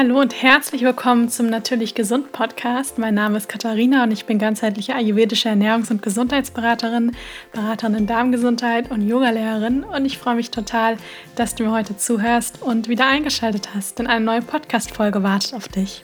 Hallo 0.00 0.18
und 0.18 0.42
herzlich 0.42 0.80
willkommen 0.80 1.28
zum 1.28 1.50
Natürlich 1.50 1.94
Gesund 1.94 2.32
Podcast. 2.32 2.96
Mein 2.96 3.12
Name 3.12 3.36
ist 3.36 3.50
Katharina 3.50 4.04
und 4.04 4.12
ich 4.12 4.24
bin 4.24 4.38
ganzheitliche 4.38 4.94
ayurvedische 4.94 5.50
Ernährungs- 5.50 5.90
und 5.90 6.00
Gesundheitsberaterin, 6.00 7.14
Beraterin 7.52 7.94
in 7.94 8.06
Darmgesundheit 8.06 8.90
und 8.90 9.06
Yogalehrerin. 9.06 9.84
Und 9.84 10.06
ich 10.06 10.16
freue 10.16 10.36
mich 10.36 10.50
total, 10.50 10.96
dass 11.36 11.54
du 11.54 11.64
mir 11.64 11.72
heute 11.72 11.98
zuhörst 11.98 12.62
und 12.62 12.88
wieder 12.88 13.08
eingeschaltet 13.08 13.74
hast, 13.74 13.98
denn 13.98 14.06
eine 14.06 14.24
neue 14.24 14.40
Podcast-Folge 14.40 15.22
wartet 15.22 15.52
auf 15.52 15.68
dich. 15.68 16.02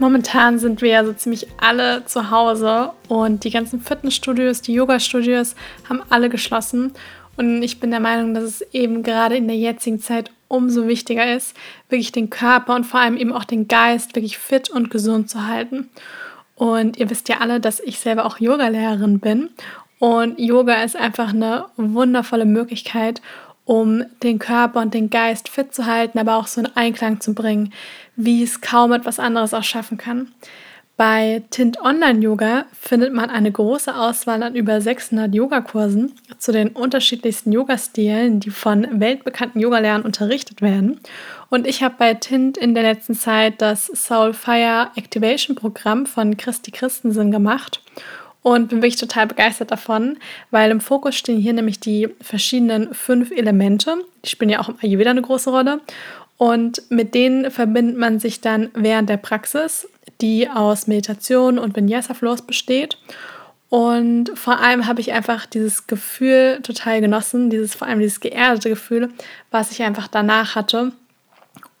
Momentan 0.00 0.58
sind 0.58 0.82
wir 0.82 0.88
ja 0.88 1.04
so 1.04 1.12
ziemlich 1.12 1.46
alle 1.60 2.04
zu 2.06 2.32
Hause 2.32 2.90
und 3.06 3.44
die 3.44 3.50
ganzen 3.50 3.80
Fitnessstudios, 3.80 4.62
die 4.62 4.72
Yoga-Studios 4.72 5.54
haben 5.88 6.02
alle 6.08 6.28
geschlossen. 6.28 6.92
Und 7.36 7.62
ich 7.62 7.80
bin 7.80 7.90
der 7.90 8.00
Meinung, 8.00 8.34
dass 8.34 8.44
es 8.44 8.60
eben 8.72 9.02
gerade 9.02 9.36
in 9.36 9.48
der 9.48 9.56
jetzigen 9.56 10.00
Zeit 10.00 10.30
umso 10.48 10.86
wichtiger 10.86 11.34
ist, 11.34 11.56
wirklich 11.88 12.12
den 12.12 12.28
Körper 12.28 12.74
und 12.74 12.84
vor 12.84 13.00
allem 13.00 13.16
eben 13.16 13.32
auch 13.32 13.44
den 13.44 13.68
Geist 13.68 14.14
wirklich 14.14 14.36
fit 14.36 14.68
und 14.68 14.90
gesund 14.90 15.30
zu 15.30 15.46
halten. 15.46 15.88
Und 16.56 16.98
ihr 16.98 17.08
wisst 17.08 17.28
ja 17.28 17.38
alle, 17.38 17.58
dass 17.58 17.80
ich 17.80 17.98
selber 17.98 18.26
auch 18.26 18.38
Yogalehrerin 18.38 19.18
bin. 19.18 19.50
Und 19.98 20.38
Yoga 20.38 20.82
ist 20.82 20.96
einfach 20.96 21.30
eine 21.30 21.66
wundervolle 21.76 22.44
Möglichkeit, 22.44 23.22
um 23.64 24.04
den 24.22 24.38
Körper 24.38 24.80
und 24.80 24.92
den 24.92 25.08
Geist 25.08 25.48
fit 25.48 25.74
zu 25.74 25.86
halten, 25.86 26.18
aber 26.18 26.36
auch 26.36 26.46
so 26.46 26.60
in 26.60 26.68
Einklang 26.74 27.20
zu 27.20 27.34
bringen, 27.34 27.72
wie 28.16 28.42
es 28.42 28.60
kaum 28.60 28.92
etwas 28.92 29.18
anderes 29.18 29.54
auch 29.54 29.62
schaffen 29.62 29.98
kann. 29.98 30.32
Bei 30.96 31.42
Tint 31.50 31.80
Online 31.80 32.20
Yoga 32.20 32.66
findet 32.78 33.14
man 33.14 33.30
eine 33.30 33.50
große 33.50 33.96
Auswahl 33.96 34.42
an 34.42 34.54
über 34.54 34.80
600 34.80 35.34
Yogakursen 35.34 36.12
zu 36.38 36.52
den 36.52 36.68
unterschiedlichsten 36.68 37.50
Yoga-Stilen, 37.50 38.40
die 38.40 38.50
von 38.50 39.00
weltbekannten 39.00 39.60
Yogalehrern 39.60 40.02
unterrichtet 40.02 40.60
werden. 40.60 41.00
Und 41.48 41.66
ich 41.66 41.82
habe 41.82 41.94
bei 41.98 42.14
Tint 42.14 42.58
in 42.58 42.74
der 42.74 42.82
letzten 42.82 43.14
Zeit 43.14 43.62
das 43.62 43.86
Soulfire 43.86 44.90
Activation 44.94 45.56
Programm 45.56 46.04
von 46.04 46.36
Christi 46.36 46.70
Christensen 46.70 47.30
gemacht 47.30 47.80
und 48.42 48.68
bin 48.68 48.82
wirklich 48.82 48.96
total 48.96 49.26
begeistert 49.26 49.70
davon, 49.70 50.18
weil 50.50 50.70
im 50.70 50.80
Fokus 50.80 51.16
stehen 51.16 51.38
hier 51.40 51.54
nämlich 51.54 51.80
die 51.80 52.08
verschiedenen 52.20 52.92
fünf 52.92 53.30
Elemente. 53.30 53.96
Die 54.24 54.28
spielen 54.28 54.50
ja 54.50 54.60
auch 54.60 54.68
im 54.68 54.76
Ayurveda 54.82 55.10
eine 55.10 55.22
große 55.22 55.50
Rolle. 55.50 55.80
Und 56.36 56.82
mit 56.90 57.14
denen 57.14 57.50
verbindet 57.50 57.96
man 57.96 58.18
sich 58.18 58.40
dann 58.40 58.70
während 58.74 59.08
der 59.08 59.16
Praxis 59.16 59.88
die 60.20 60.48
aus 60.48 60.86
Meditation 60.86 61.58
und 61.58 61.76
Vinyasa-Flows 61.76 62.42
besteht. 62.42 62.98
Und 63.68 64.30
vor 64.34 64.60
allem 64.60 64.86
habe 64.86 65.00
ich 65.00 65.12
einfach 65.12 65.46
dieses 65.46 65.86
Gefühl 65.86 66.60
total 66.62 67.00
genossen, 67.00 67.48
dieses 67.48 67.74
vor 67.74 67.88
allem 67.88 68.00
dieses 68.00 68.20
geerdete 68.20 68.68
Gefühl, 68.68 69.08
was 69.50 69.70
ich 69.70 69.82
einfach 69.82 70.08
danach 70.08 70.54
hatte. 70.54 70.92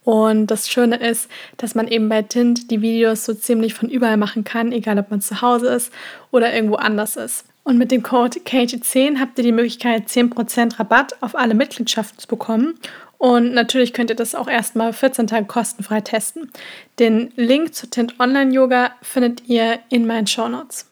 Und 0.04 0.46
das 0.46 0.68
Schöne 0.68 0.96
ist, 0.96 1.28
dass 1.58 1.74
man 1.74 1.86
eben 1.88 2.08
bei 2.08 2.22
Tint 2.22 2.70
die 2.70 2.80
Videos 2.80 3.24
so 3.24 3.34
ziemlich 3.34 3.74
von 3.74 3.88
überall 3.88 4.16
machen 4.16 4.42
kann, 4.42 4.72
egal 4.72 4.98
ob 4.98 5.10
man 5.10 5.20
zu 5.20 5.42
Hause 5.42 5.68
ist 5.68 5.92
oder 6.30 6.52
irgendwo 6.52 6.76
anders 6.76 7.16
ist. 7.16 7.44
Und 7.64 7.78
mit 7.78 7.92
dem 7.92 8.02
Code 8.02 8.40
KT10 8.40 9.20
habt 9.20 9.38
ihr 9.38 9.44
die 9.44 9.52
Möglichkeit, 9.52 10.08
10% 10.08 10.80
Rabatt 10.80 11.22
auf 11.22 11.36
alle 11.36 11.54
Mitgliedschaften 11.54 12.18
zu 12.18 12.26
bekommen. 12.26 12.74
Und 13.22 13.54
natürlich 13.54 13.92
könnt 13.92 14.10
ihr 14.10 14.16
das 14.16 14.34
auch 14.34 14.48
erstmal 14.48 14.92
14 14.92 15.28
Tage 15.28 15.46
kostenfrei 15.46 16.00
testen. 16.00 16.50
Den 16.98 17.32
Link 17.36 17.72
zu 17.72 17.88
Tint 17.88 18.18
Online 18.18 18.52
Yoga 18.52 18.96
findet 19.00 19.48
ihr 19.48 19.78
in 19.90 20.08
meinen 20.08 20.26
Show 20.26 20.48
Notes. 20.48 20.90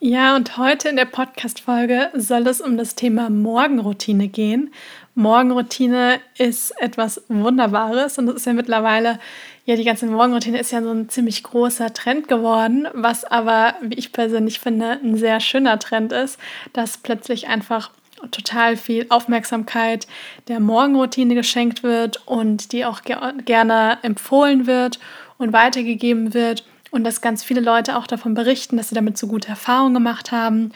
Ja, 0.00 0.36
und 0.36 0.56
heute 0.56 0.88
in 0.88 0.96
der 0.96 1.04
Podcast-Folge 1.04 2.08
soll 2.14 2.46
es 2.46 2.62
um 2.62 2.78
das 2.78 2.94
Thema 2.94 3.28
Morgenroutine 3.28 4.28
gehen. 4.28 4.72
Morgenroutine 5.14 6.18
ist 6.38 6.70
etwas 6.80 7.22
Wunderbares 7.28 8.16
und 8.16 8.26
es 8.28 8.36
ist 8.36 8.46
ja 8.46 8.54
mittlerweile, 8.54 9.18
ja, 9.66 9.76
die 9.76 9.84
ganze 9.84 10.06
Morgenroutine 10.06 10.58
ist 10.58 10.72
ja 10.72 10.82
so 10.82 10.92
ein 10.92 11.10
ziemlich 11.10 11.42
großer 11.42 11.92
Trend 11.92 12.26
geworden, 12.26 12.88
was 12.94 13.26
aber, 13.26 13.74
wie 13.82 13.96
ich 13.96 14.12
persönlich 14.12 14.60
finde, 14.60 14.92
ein 14.92 15.18
sehr 15.18 15.40
schöner 15.40 15.78
Trend 15.78 16.10
ist, 16.10 16.38
dass 16.72 16.96
plötzlich 16.96 17.48
einfach 17.48 17.90
total 18.30 18.76
viel 18.76 19.06
Aufmerksamkeit 19.08 20.06
der 20.48 20.60
Morgenroutine 20.60 21.34
geschenkt 21.34 21.82
wird 21.82 22.26
und 22.26 22.72
die 22.72 22.84
auch 22.84 23.02
ger 23.02 23.34
gerne 23.44 23.98
empfohlen 24.02 24.66
wird 24.66 24.98
und 25.38 25.52
weitergegeben 25.52 26.34
wird 26.34 26.64
und 26.90 27.04
dass 27.04 27.20
ganz 27.20 27.42
viele 27.42 27.60
Leute 27.60 27.96
auch 27.96 28.06
davon 28.06 28.34
berichten, 28.34 28.76
dass 28.76 28.88
sie 28.88 28.94
damit 28.94 29.18
so 29.18 29.26
gute 29.26 29.48
Erfahrungen 29.48 29.94
gemacht 29.94 30.30
haben. 30.30 30.72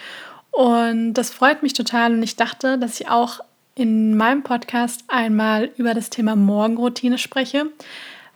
Und 0.51 1.15
das 1.15 1.31
freut 1.31 1.63
mich 1.63 1.75
total 1.75 2.13
und 2.13 2.23
ich 2.23 2.35
dachte, 2.35 2.79
dass 2.79 3.01
ich 3.01 3.09
auch 3.09 3.41
in 3.77 4.17
meinem 4.17 4.43
Podcast 4.43 5.05
einmal 5.07 5.71
über 5.77 5.95
das 5.95 6.11
Thema 6.11 6.35
Morgenroutine 6.35 7.19
spreche, 7.19 7.67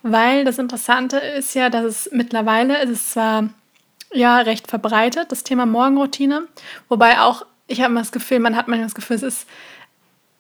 weil 0.03 0.45
das 0.45 0.59
Interessante 0.59 1.17
ist 1.17 1.55
ja, 1.55 1.69
dass 1.69 1.85
es 1.85 2.11
mittlerweile 2.13 2.81
ist 2.83 2.91
es 2.91 3.11
zwar 3.11 3.49
ja 4.13 4.39
recht 4.39 4.69
verbreitet, 4.69 5.33
das 5.33 5.43
Thema 5.43 5.67
Morgenroutine, 5.67 6.47
wobei 6.89 7.19
auch 7.21 7.45
ich 7.67 7.81
habe 7.81 7.95
das 7.95 8.13
Gefühl, 8.13 8.41
man 8.41 8.57
hat 8.57 8.69
manchmal 8.69 8.87
das 8.87 8.95
Gefühl, 8.95 9.17
es 9.17 9.23
ist, 9.23 9.49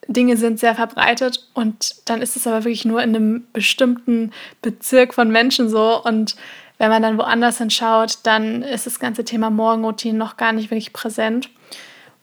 Dinge 0.08 0.36
sind 0.36 0.58
sehr 0.58 0.74
verbreitet 0.74 1.48
und 1.54 1.94
dann 2.06 2.22
ist 2.22 2.36
es 2.36 2.46
aber 2.46 2.64
wirklich 2.64 2.84
nur 2.84 3.02
in 3.02 3.14
einem 3.14 3.46
bestimmten 3.52 4.32
Bezirk 4.60 5.14
von 5.14 5.30
Menschen 5.30 5.68
so 5.68 6.02
und 6.02 6.36
wenn 6.78 6.90
man 6.90 7.02
dann 7.02 7.18
woanders 7.18 7.58
hinschaut, 7.58 8.18
dann 8.24 8.62
ist 8.62 8.86
das 8.86 8.98
ganze 8.98 9.24
Thema 9.24 9.50
Morgenroutine 9.50 10.18
noch 10.18 10.36
gar 10.36 10.52
nicht 10.52 10.70
wirklich 10.70 10.92
präsent. 10.92 11.48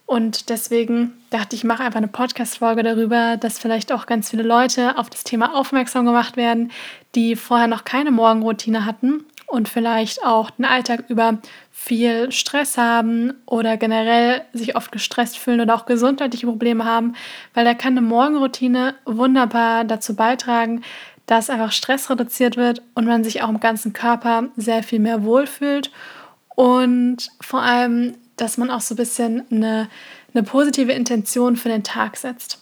Und 0.05 0.49
deswegen 0.49 1.13
dachte 1.29 1.55
ich, 1.55 1.61
ich 1.61 1.63
mache 1.63 1.83
einfach 1.83 1.99
eine 1.99 2.07
Podcast-Folge 2.07 2.83
darüber, 2.83 3.37
dass 3.37 3.59
vielleicht 3.59 3.91
auch 3.93 4.05
ganz 4.05 4.31
viele 4.31 4.43
Leute 4.43 4.97
auf 4.97 5.09
das 5.09 5.23
Thema 5.23 5.55
aufmerksam 5.55 6.05
gemacht 6.05 6.35
werden, 6.35 6.71
die 7.16 7.35
vorher 7.35 7.67
noch 7.67 7.85
keine 7.85 8.11
Morgenroutine 8.11 8.85
hatten 8.85 9.23
und 9.49 9.67
vielleicht 9.67 10.23
auch 10.23 10.51
den 10.51 10.65
Alltag 10.65 11.05
über 11.07 11.39
viel 11.71 12.31
Stress 12.31 12.77
haben 12.77 13.33
oder 13.45 13.77
generell 13.77 14.43
sich 14.53 14.75
oft 14.75 14.91
gestresst 14.91 15.37
fühlen 15.37 15.61
oder 15.61 15.75
auch 15.75 15.85
gesundheitliche 15.85 16.45
Probleme 16.45 16.85
haben, 16.85 17.15
weil 17.53 17.65
da 17.65 17.73
kann 17.73 17.97
eine 17.97 18.05
Morgenroutine 18.05 18.95
wunderbar 19.05 19.85
dazu 19.85 20.15
beitragen, 20.15 20.83
dass 21.25 21.49
einfach 21.49 21.71
Stress 21.71 22.09
reduziert 22.09 22.57
wird 22.57 22.81
und 22.95 23.05
man 23.05 23.23
sich 23.23 23.41
auch 23.41 23.49
im 23.49 23.59
ganzen 23.59 23.93
Körper 23.93 24.49
sehr 24.55 24.83
viel 24.83 24.99
mehr 24.99 25.23
wohlfühlt 25.23 25.91
und 26.55 27.29
vor 27.41 27.61
allem, 27.61 28.16
dass 28.35 28.57
man 28.57 28.69
auch 28.69 28.81
so 28.81 28.93
ein 28.93 28.97
bisschen 28.97 29.45
eine, 29.51 29.89
eine 30.33 30.43
positive 30.43 30.91
Intention 30.91 31.55
für 31.55 31.69
den 31.69 31.83
Tag 31.83 32.17
setzt. 32.17 32.59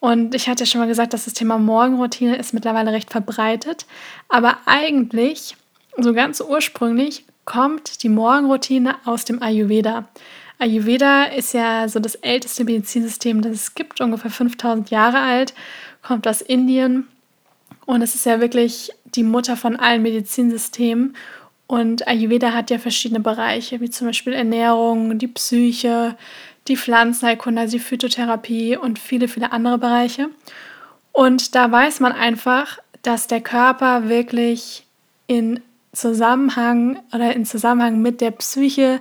Und 0.00 0.34
ich 0.34 0.48
hatte 0.48 0.62
ja 0.62 0.66
schon 0.66 0.80
mal 0.80 0.86
gesagt, 0.86 1.12
dass 1.12 1.24
das 1.24 1.34
Thema 1.34 1.58
Morgenroutine 1.58 2.36
ist 2.36 2.54
mittlerweile 2.54 2.92
recht 2.92 3.10
verbreitet, 3.10 3.86
aber 4.28 4.58
eigentlich 4.66 5.56
so 6.04 6.12
ganz 6.12 6.40
ursprünglich 6.40 7.24
kommt 7.44 8.02
die 8.02 8.08
Morgenroutine 8.08 8.96
aus 9.04 9.24
dem 9.24 9.42
Ayurveda. 9.42 10.08
Ayurveda 10.58 11.24
ist 11.24 11.54
ja 11.54 11.88
so 11.88 12.00
das 12.00 12.16
älteste 12.16 12.64
Medizinsystem, 12.64 13.42
das 13.42 13.52
es 13.52 13.74
gibt, 13.74 14.00
ungefähr 14.00 14.30
5000 14.30 14.90
Jahre 14.90 15.18
alt, 15.18 15.54
kommt 16.02 16.26
aus 16.26 16.42
Indien 16.42 17.06
und 17.86 18.02
es 18.02 18.14
ist 18.14 18.26
ja 18.26 18.40
wirklich 18.40 18.90
die 19.04 19.22
Mutter 19.22 19.56
von 19.56 19.76
allen 19.76 20.02
Medizinsystemen. 20.02 21.16
Und 21.66 22.06
Ayurveda 22.06 22.52
hat 22.52 22.70
ja 22.70 22.78
verschiedene 22.78 23.20
Bereiche, 23.20 23.80
wie 23.80 23.90
zum 23.90 24.08
Beispiel 24.08 24.32
Ernährung, 24.32 25.18
die 25.18 25.28
Psyche, 25.28 26.16
die 26.66 26.76
Pflanzenheilkunde, 26.76 27.62
also 27.62 27.76
die 27.76 27.82
Phytotherapie 27.82 28.76
und 28.76 28.98
viele, 28.98 29.28
viele 29.28 29.52
andere 29.52 29.78
Bereiche. 29.78 30.28
Und 31.12 31.54
da 31.54 31.70
weiß 31.70 32.00
man 32.00 32.12
einfach, 32.12 32.78
dass 33.02 33.26
der 33.26 33.40
Körper 33.40 34.08
wirklich 34.08 34.84
in 35.26 35.60
Zusammenhang 35.92 37.00
oder 37.14 37.34
in 37.34 37.44
Zusammenhang 37.44 38.00
mit 38.00 38.20
der 38.20 38.30
Psyche, 38.32 39.00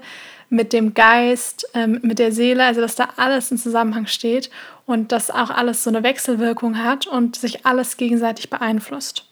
mit 0.49 0.73
dem 0.73 0.93
Geist, 0.93 1.67
ähm, 1.73 1.99
mit 2.03 2.19
der 2.19 2.31
Seele, 2.31 2.63
also 2.63 2.81
dass 2.81 2.95
da 2.95 3.09
alles 3.17 3.51
in 3.51 3.57
Zusammenhang 3.57 4.07
steht 4.07 4.49
und 4.85 5.11
dass 5.11 5.29
auch 5.29 5.49
alles 5.49 5.83
so 5.83 5.89
eine 5.89 6.03
Wechselwirkung 6.03 6.81
hat 6.81 7.07
und 7.07 7.35
sich 7.35 7.65
alles 7.65 7.97
gegenseitig 7.97 8.49
beeinflusst. 8.49 9.25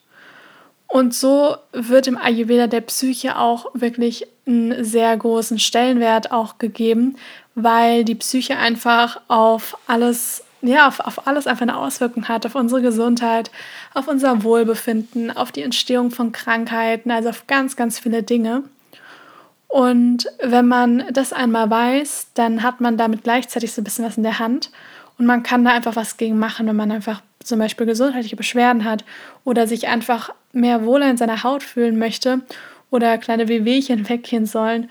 Und 0.88 1.14
so 1.14 1.58
wird 1.74 2.08
im 2.08 2.18
Ayurveda 2.18 2.68
der 2.68 2.82
Psyche 2.82 3.38
auch 3.38 3.68
wirklich 3.74 4.28
einen 4.48 4.84
sehr 4.84 5.18
großen 5.18 5.60
Stellenwert 5.60 6.32
auch 6.32 6.58
gegeben, 6.58 7.18
weil 7.54 8.06
die 8.06 8.16
Psyche 8.16 8.58
einfach 8.58 9.20
auf 9.28 9.78
alles 9.88 10.45
ja, 10.68 10.88
auf, 10.88 11.00
auf 11.00 11.28
alles 11.28 11.48
einfach 11.48 11.64
eine 11.64 11.78
Auswirkung 11.78 12.28
hat, 12.28 12.46
auf 12.46 12.56
unsere 12.56 12.82
Gesundheit, 12.82 13.52
auf 13.94 14.08
unser 14.08 14.44
Wohlbefinden, 14.44 15.36
auf 15.36 15.52
die 15.52 15.64
Entstehung 15.64 16.12
von 16.12 16.32
Krankheiten, 16.32 17.12
also 17.12 17.30
auf 17.30 17.48
ganz, 17.48 17.76
ganz 17.76 18.00
viele 18.00 18.24
Dinge. 18.24 18.64
Und 19.68 20.28
wenn 20.42 20.68
man 20.68 21.04
das 21.12 21.34
einmal 21.34 21.70
weiß, 21.70 22.28
dann 22.34 22.64
hat 22.64 22.80
man 22.82 22.98
damit 22.98 23.24
gleichzeitig 23.24 23.74
so 23.74 23.82
ein 23.82 23.84
bisschen 23.84 24.06
was 24.06 24.18
in 24.18 24.24
der 24.24 24.40
Hand 24.40 24.72
und 25.18 25.26
man 25.26 25.44
kann 25.44 25.64
da 25.64 25.72
einfach 25.72 25.96
was 25.96 26.18
gegen 26.18 26.40
machen, 26.40 26.68
wenn 26.68 26.76
man 26.76 26.92
einfach 26.92 27.22
zum 27.44 27.60
Beispiel 27.60 27.86
gesundheitliche 27.86 28.36
Beschwerden 28.36 28.86
hat 28.86 29.06
oder 29.44 29.68
sich 29.68 29.88
einfach 29.88 30.32
mehr 30.52 30.86
wohler 30.86 31.10
in 31.10 31.18
seiner 31.18 31.44
Haut 31.44 31.64
fühlen 31.64 31.98
möchte 31.98 32.42
oder 32.90 33.18
kleine 33.18 33.48
Wehwehchen 33.48 34.08
weggehen 34.10 34.46
sollen. 34.46 34.90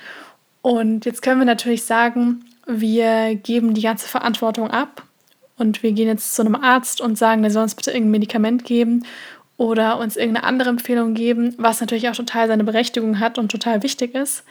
Und 0.63 1.05
jetzt 1.05 1.23
können 1.23 1.41
wir 1.41 1.47
natürlich 1.47 1.85
sagen, 1.85 2.45
wir 2.67 3.35
geben 3.35 3.75
die 3.75 3.83
ganze 3.83 4.09
Verantwortung 4.09 4.71
ab 4.71 5.03
und 5.57 5.83
wir 5.83 5.93
gehen 5.93 6.09
jetzt 6.09 6.35
zu 6.35 6.43
einem 6.43 6.57
Arzt 6.57 7.01
und 7.01 7.17
sagen, 7.17 7.43
der 7.43 7.51
soll 7.51 7.63
uns 7.63 7.75
bitte 7.75 7.91
irgendein 7.91 8.13
Medikament 8.13 8.65
geben 8.65 9.05
oder 9.57 9.99
uns 9.99 10.17
irgendeine 10.17 10.47
andere 10.47 10.71
Empfehlung 10.71 11.15
geben, 11.15 11.55
was 11.59 11.81
natürlich 11.81 12.09
auch 12.09 12.17
total 12.17 12.49
seine 12.49 12.65
Berechtigung 12.65 13.21
hat 13.21 13.39
und 13.39 13.51
total 13.51 13.83
wichtig 13.83 14.15
ist. 14.15 14.45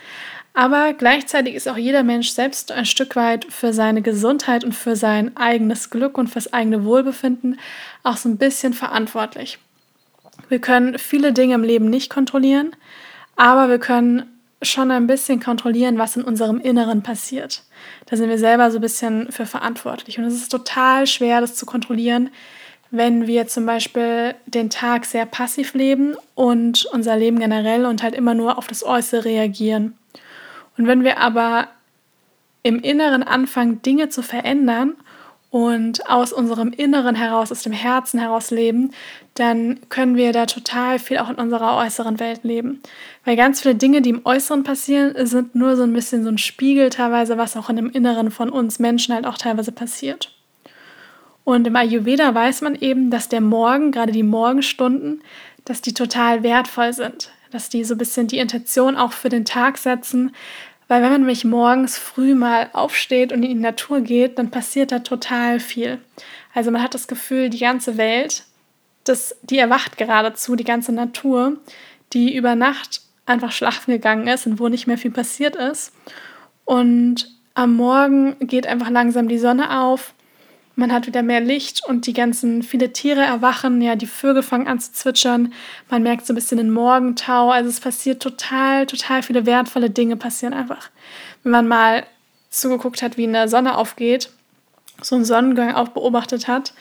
Aber 0.54 0.94
gleichzeitig 0.94 1.56
ist 1.56 1.68
auch 1.68 1.78
jeder 1.78 2.04
Mensch 2.04 2.30
selbst 2.30 2.72
ein 2.72 2.86
Stück 2.86 3.16
weit 3.16 3.46
für 3.50 3.74
seine 3.74 4.02
Gesundheit 4.02 4.64
und 4.64 4.74
für 4.74 4.96
sein 4.96 5.36
eigenes 5.36 5.90
Glück 5.90 6.18
und 6.18 6.28
fürs 6.28 6.54
eigene 6.54 6.86
Wohlbefinden 6.86 7.60
auch 8.04 8.18
so 8.18 8.30
ein 8.30 8.38
bisschen 8.38 8.74
verantwortlich. 8.74 9.58
Wir 10.50 10.60
können 10.60 11.00
viele 11.00 11.34
Dinge 11.34 11.56
im 11.56 11.64
Leben 11.64 11.90
nicht 11.90 12.10
kontrollieren, 12.10 12.76
aber 13.36 13.70
wir 13.70 13.80
können 13.80 14.33
schon 14.64 14.92
ein 14.92 15.08
bisschen 15.08 15.40
kontrollieren, 15.40 15.98
was 15.98 16.16
in 16.16 16.24
unserem 16.24 16.60
Inneren 16.60 17.04
passiert. 17.04 17.64
Da 18.06 18.16
sind 18.16 18.30
wir 18.30 18.38
selber 18.38 18.72
so 18.72 18.78
ein 18.78 18.82
bisschen 18.82 19.32
für 19.32 19.46
verantwortlich. 19.46 20.18
Und 20.18 20.26
es 20.26 20.36
ist 20.36 20.52
total 20.52 21.08
schwer, 21.08 21.42
das 21.42 21.56
zu 21.56 21.66
kontrollieren, 21.66 22.30
wenn 22.92 23.26
wir 23.26 23.48
zum 23.48 23.66
Beispiel 23.66 24.36
den 24.46 24.70
Tag 24.70 25.06
sehr 25.06 25.26
passiv 25.26 25.74
leben 25.74 26.16
und 26.36 26.86
unser 26.94 27.18
Leben 27.18 27.40
generell 27.40 27.86
und 27.86 28.04
halt 28.04 28.14
immer 28.14 28.36
nur 28.36 28.58
auf 28.58 28.68
das 28.68 28.86
Äußere 28.86 29.26
reagieren. 29.26 29.98
Und 30.78 30.88
wenn 30.88 31.04
wir 31.04 31.18
aber 31.18 31.68
im 32.62 32.80
Inneren 32.80 33.24
anfangen, 33.24 33.82
Dinge 33.82 34.10
zu 34.10 34.22
verändern 34.22 34.96
und 35.54 36.10
aus 36.10 36.34
unserem 36.34 36.72
Inneren 36.72 37.14
heraus, 37.14 37.52
aus 37.52 37.62
dem 37.62 37.74
Herzen 37.74 38.20
heraus 38.20 38.50
leben, 38.50 38.90
dann 39.36 39.82
können 39.90 40.16
wir 40.16 40.34
da 40.34 40.48
total 40.48 40.98
viel 40.98 41.20
auch 41.20 41.30
in 41.30 41.36
unserer 41.36 41.78
äußeren 41.78 42.20
Welt 42.20 42.44
leben. 42.44 42.82
Weil 43.24 43.36
ganz 43.36 43.62
viele 43.62 43.76
Dinge, 43.76 44.02
die 44.02 44.10
im 44.10 44.26
Äußeren 44.26 44.64
passieren, 44.64 45.14
sind 45.28 45.54
nur 45.54 45.76
so 45.76 45.84
ein 45.84 45.94
bisschen 45.94 46.24
so 46.24 46.30
ein 46.30 46.40
Spiegel 46.40 46.90
teilweise, 46.90 47.38
was 47.38 47.56
auch 47.56 47.70
in 47.70 47.76
dem 47.76 47.92
Inneren 47.92 48.32
von 48.32 48.50
uns 48.50 48.80
Menschen 48.80 49.14
halt 49.14 49.28
auch 49.28 49.38
teilweise 49.38 49.72
passiert. 49.72 50.36
Und 51.44 51.68
im 51.68 51.76
Ayurveda 51.76 52.34
weiß 52.34 52.62
man 52.62 52.74
eben, 52.74 53.12
dass 53.12 53.30
der 53.30 53.42
Morgen, 53.42 53.92
gerade 53.92 54.12
die 54.12 54.24
Morgenstunden, 54.24 55.22
dass 55.66 55.82
die 55.82 55.94
total 55.94 56.42
wertvoll 56.42 56.94
sind. 56.94 57.30
Dass 57.52 57.70
die 57.70 57.84
so 57.84 57.94
ein 57.94 58.00
bisschen 58.00 58.26
die 58.26 58.40
Intention 58.40 58.98
auch 58.98 59.14
für 59.14 59.30
den 59.30 59.46
Tag 59.46 59.78
setzen, 59.78 60.32
weil 60.94 61.02
wenn 61.02 61.10
man 61.10 61.22
nämlich 61.22 61.44
morgens 61.44 61.98
früh 61.98 62.36
mal 62.36 62.70
aufsteht 62.72 63.32
und 63.32 63.42
in 63.42 63.50
die 63.50 63.56
Natur 63.56 64.02
geht, 64.02 64.38
dann 64.38 64.52
passiert 64.52 64.92
da 64.92 65.00
total 65.00 65.60
viel. 65.60 65.98
Also 66.54 66.70
man 66.70 66.84
hat 66.84 66.94
das 66.94 67.08
Gefühl, 67.08 67.50
die 67.50 67.58
ganze 67.58 67.98
Welt, 67.98 68.44
das, 69.04 69.36
die 69.42 69.58
erwacht 69.58 69.98
geradezu, 69.98 70.56
die 70.56 70.64
ganze 70.64 70.92
Natur, 70.92 71.58
die 72.14 72.36
über 72.36 72.54
Nacht 72.54 73.02
einfach 73.26 73.52
schlafen 73.52 73.90
gegangen 73.90 74.28
ist 74.28 74.46
und 74.46 74.60
wo 74.60 74.68
nicht 74.68 74.86
mehr 74.86 75.00
viel 75.00 75.10
passiert 75.10 75.56
ist. 75.56 75.94
Und 76.64 77.28
am 77.56 77.76
Morgen 77.76 78.36
geht 78.42 78.68
einfach 78.68 78.92
langsam 78.92 79.28
die 79.28 79.40
Sonne 79.40 79.82
auf 79.82 80.14
man 80.76 80.92
hat 80.92 81.06
wieder 81.06 81.22
mehr 81.22 81.40
Licht 81.40 81.86
und 81.86 82.08
die 82.08 82.14
ganzen, 82.14 82.64
viele 82.64 82.94
Tiere 82.94 83.22
erwachen, 83.22 83.82
ja, 83.82 83.96
die 83.96 84.08
Vögel 84.08 84.42
fangen 84.42 84.68
an 84.68 84.80
zu 84.80 84.92
zwitschern, 84.92 85.54
man 85.90 86.04
merkt 86.04 86.26
so 86.26 86.34
ein 86.34 86.36
bisschen 86.36 86.58
den 86.58 86.72
Morgentau, 86.72 87.52
also 87.52 87.70
es 87.70 87.80
passiert 87.80 88.22
total, 88.22 88.86
total 88.88 89.22
viele 89.22 89.46
wertvolle 89.46 89.90
Dinge 89.90 90.18
passieren 90.18 90.54
einfach. 90.54 90.90
Wenn 91.44 91.52
man 91.52 91.68
mal 91.68 92.06
zugeguckt 92.50 93.02
hat, 93.02 93.18
wie 93.18 93.28
eine 93.28 93.48
Sonne 93.48 93.78
aufgeht, 93.78 94.30
so 95.02 95.16
einen 95.16 95.26
Sonnengang 95.26 95.76
auch 95.76 95.90
beobachtet 95.90 96.48
hat, 96.48 96.74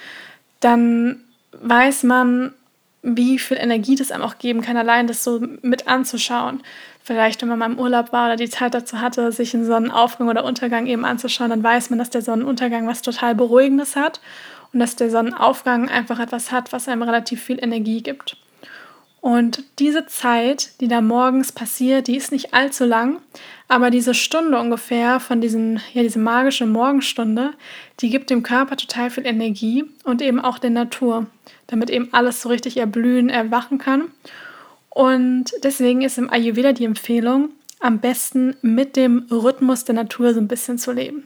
dann 0.60 1.22
weiß 1.52 2.04
man, 2.04 2.54
wie 3.02 3.38
viel 3.38 3.56
Energie 3.56 3.96
das 3.96 4.12
einem 4.12 4.22
auch 4.22 4.38
geben 4.38 4.62
kann, 4.62 4.76
allein 4.76 5.06
das 5.06 5.24
so 5.24 5.40
mit 5.62 5.88
anzuschauen 5.88 6.62
vielleicht, 7.02 7.42
wenn 7.42 7.48
man 7.48 7.58
mal 7.58 7.70
im 7.70 7.78
Urlaub 7.78 8.12
war 8.12 8.26
oder 8.26 8.36
die 8.36 8.48
Zeit 8.48 8.74
dazu 8.74 9.00
hatte, 9.00 9.32
sich 9.32 9.54
einen 9.54 9.64
Sonnenaufgang 9.64 10.28
oder 10.28 10.44
Untergang 10.44 10.86
eben 10.86 11.04
anzuschauen, 11.04 11.50
dann 11.50 11.62
weiß 11.62 11.90
man, 11.90 11.98
dass 11.98 12.10
der 12.10 12.22
Sonnenuntergang 12.22 12.86
was 12.86 13.02
total 13.02 13.34
Beruhigendes 13.34 13.96
hat 13.96 14.20
und 14.72 14.80
dass 14.80 14.96
der 14.96 15.10
Sonnenaufgang 15.10 15.88
einfach 15.88 16.18
etwas 16.18 16.52
hat, 16.52 16.72
was 16.72 16.88
einem 16.88 17.02
relativ 17.02 17.42
viel 17.42 17.62
Energie 17.62 18.02
gibt. 18.02 18.36
Und 19.22 19.62
diese 19.78 20.06
Zeit, 20.06 20.80
die 20.80 20.88
da 20.88 21.00
morgens 21.00 21.52
passiert, 21.52 22.08
die 22.08 22.16
ist 22.16 22.32
nicht 22.32 22.54
allzu 22.54 22.84
lang, 22.84 23.20
aber 23.68 23.90
diese 23.90 24.14
Stunde 24.14 24.58
ungefähr 24.58 25.20
von 25.20 25.40
diesen, 25.40 25.80
ja, 25.92 26.02
diese 26.02 26.18
magische 26.18 26.66
Morgenstunde, 26.66 27.52
die 28.00 28.10
gibt 28.10 28.30
dem 28.30 28.42
Körper 28.42 28.76
total 28.76 29.10
viel 29.10 29.24
Energie 29.24 29.84
und 30.02 30.22
eben 30.22 30.40
auch 30.40 30.58
der 30.58 30.70
Natur, 30.70 31.26
damit 31.68 31.88
eben 31.88 32.08
alles 32.10 32.42
so 32.42 32.48
richtig 32.48 32.78
erblühen, 32.78 33.28
erwachen 33.28 33.78
kann. 33.78 34.10
Und 34.94 35.52
deswegen 35.62 36.02
ist 36.02 36.18
im 36.18 36.30
Ayurveda 36.30 36.72
die 36.72 36.84
Empfehlung, 36.84 37.50
am 37.80 37.98
besten 37.98 38.54
mit 38.62 38.96
dem 38.96 39.26
Rhythmus 39.30 39.84
der 39.84 39.94
Natur 39.94 40.34
so 40.34 40.40
ein 40.40 40.48
bisschen 40.48 40.78
zu 40.78 40.92
leben. 40.92 41.24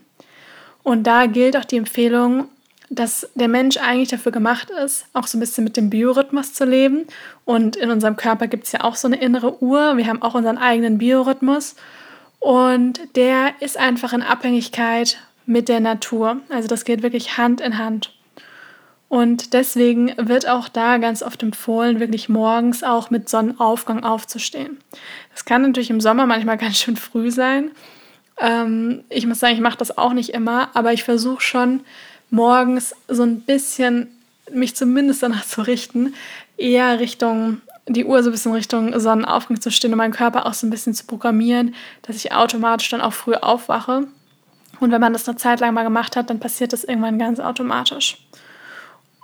Und 0.83 1.03
da 1.03 1.25
gilt 1.25 1.57
auch 1.57 1.65
die 1.65 1.77
Empfehlung, 1.77 2.47
dass 2.89 3.29
der 3.35 3.49
Mensch 3.49 3.77
eigentlich 3.77 4.09
dafür 4.09 4.31
gemacht 4.31 4.69
ist, 4.69 5.05
auch 5.13 5.27
so 5.27 5.37
ein 5.37 5.41
bisschen 5.41 5.65
mit 5.65 5.75
dem 5.75 5.89
Biorhythmus 5.89 6.53
zu 6.53 6.63
leben. 6.63 7.05
Und 7.43 7.75
in 7.75 7.91
unserem 7.91 8.15
Körper 8.15 8.47
gibt 8.47 8.65
es 8.65 8.71
ja 8.71 8.83
auch 8.83 8.95
so 8.95 9.07
eine 9.07 9.19
innere 9.19 9.61
Uhr. 9.61 9.97
Wir 9.97 10.07
haben 10.07 10.21
auch 10.21 10.35
unseren 10.35 10.57
eigenen 10.57 10.97
Biorhythmus. 10.97 11.75
Und 12.39 13.01
der 13.15 13.51
ist 13.59 13.77
einfach 13.77 14.13
in 14.13 14.21
Abhängigkeit 14.21 15.17
mit 15.45 15.67
der 15.67 15.81
Natur. 15.81 16.37
Also 16.49 16.69
das 16.69 16.85
geht 16.85 17.03
wirklich 17.03 17.37
Hand 17.37 17.59
in 17.59 17.77
Hand. 17.77 18.16
Und 19.09 19.53
deswegen 19.53 20.13
wird 20.17 20.49
auch 20.49 20.67
da 20.67 20.97
ganz 20.97 21.23
oft 21.23 21.41
empfohlen, 21.41 21.99
wirklich 21.99 22.27
morgens 22.27 22.83
auch 22.83 23.09
mit 23.09 23.29
Sonnenaufgang 23.29 24.03
aufzustehen. 24.03 24.77
Das 25.33 25.45
kann 25.45 25.61
natürlich 25.61 25.89
im 25.89 26.01
Sommer 26.01 26.25
manchmal 26.25 26.57
ganz 26.57 26.77
schön 26.77 26.97
früh 26.97 27.31
sein. 27.31 27.71
Ähm, 28.37 29.03
ich 29.09 29.25
muss 29.25 29.39
sagen, 29.39 29.55
ich 29.55 29.61
mache 29.61 29.77
das 29.77 29.97
auch 29.97 30.13
nicht 30.13 30.29
immer, 30.29 30.69
aber 30.75 30.93
ich 30.93 31.03
versuche 31.03 31.41
schon 31.41 31.81
morgens 32.29 32.95
so 33.07 33.23
ein 33.23 33.41
bisschen 33.41 34.09
mich 34.51 34.75
zumindest 34.75 35.23
danach 35.23 35.45
zu 35.45 35.61
richten, 35.61 36.13
eher 36.57 36.99
Richtung 36.99 37.61
die 37.89 38.05
Uhr 38.05 38.21
so 38.21 38.29
ein 38.29 38.33
bisschen 38.33 38.53
Richtung 38.53 38.97
Sonnenaufgang 38.99 39.61
zu 39.61 39.71
stehen 39.71 39.93
und 39.93 39.97
meinen 39.97 40.13
Körper 40.13 40.45
auch 40.45 40.53
so 40.53 40.67
ein 40.67 40.69
bisschen 40.69 40.93
zu 40.93 41.05
programmieren, 41.05 41.73
dass 42.01 42.17
ich 42.17 42.33
automatisch 42.33 42.89
dann 42.89 43.01
auch 43.01 43.13
früh 43.13 43.35
aufwache. 43.35 44.07
Und 44.79 44.91
wenn 44.91 45.01
man 45.01 45.13
das 45.13 45.27
eine 45.27 45.37
Zeit 45.37 45.61
lang 45.61 45.73
mal 45.73 45.83
gemacht 45.83 46.15
hat, 46.15 46.29
dann 46.29 46.39
passiert 46.39 46.73
das 46.73 46.83
irgendwann 46.83 47.17
ganz 47.17 47.39
automatisch. 47.39 48.17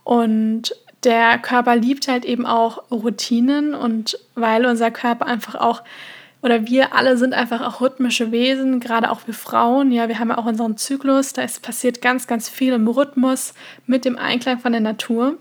Und 0.04 0.76
der 1.04 1.38
Körper 1.38 1.76
liebt 1.76 2.08
halt 2.08 2.26
eben 2.26 2.46
auch 2.46 2.84
Routinen 2.92 3.74
und 3.74 4.18
weil 4.36 4.66
unser 4.66 4.92
Körper 4.92 5.26
einfach 5.26 5.56
auch 5.56 5.82
oder 6.42 6.68
wir 6.68 6.94
alle 6.94 7.16
sind 7.16 7.34
einfach 7.34 7.62
auch 7.62 7.80
rhythmische 7.80 8.34
Wesen, 8.34 8.82
gerade 8.82 9.10
auch 9.10 9.22
wir 9.26 9.34
Frauen. 9.34 9.94
Ja, 9.94 10.10
wir 10.10 10.20
haben 10.20 10.28
ja 10.30 10.38
auch 10.38 10.46
unseren 10.46 10.76
Zyklus, 10.76 11.32
da 11.32 11.42
ist 11.42 11.62
passiert 11.62 12.02
ganz, 12.02 12.28
ganz 12.28 12.50
viel 12.50 12.74
im 12.74 12.86
Rhythmus 12.86 13.54
mit 13.88 14.04
dem 14.04 14.18
Einklang 14.18 14.60
von 14.60 14.74
der 14.74 14.82
Natur. 14.82 15.38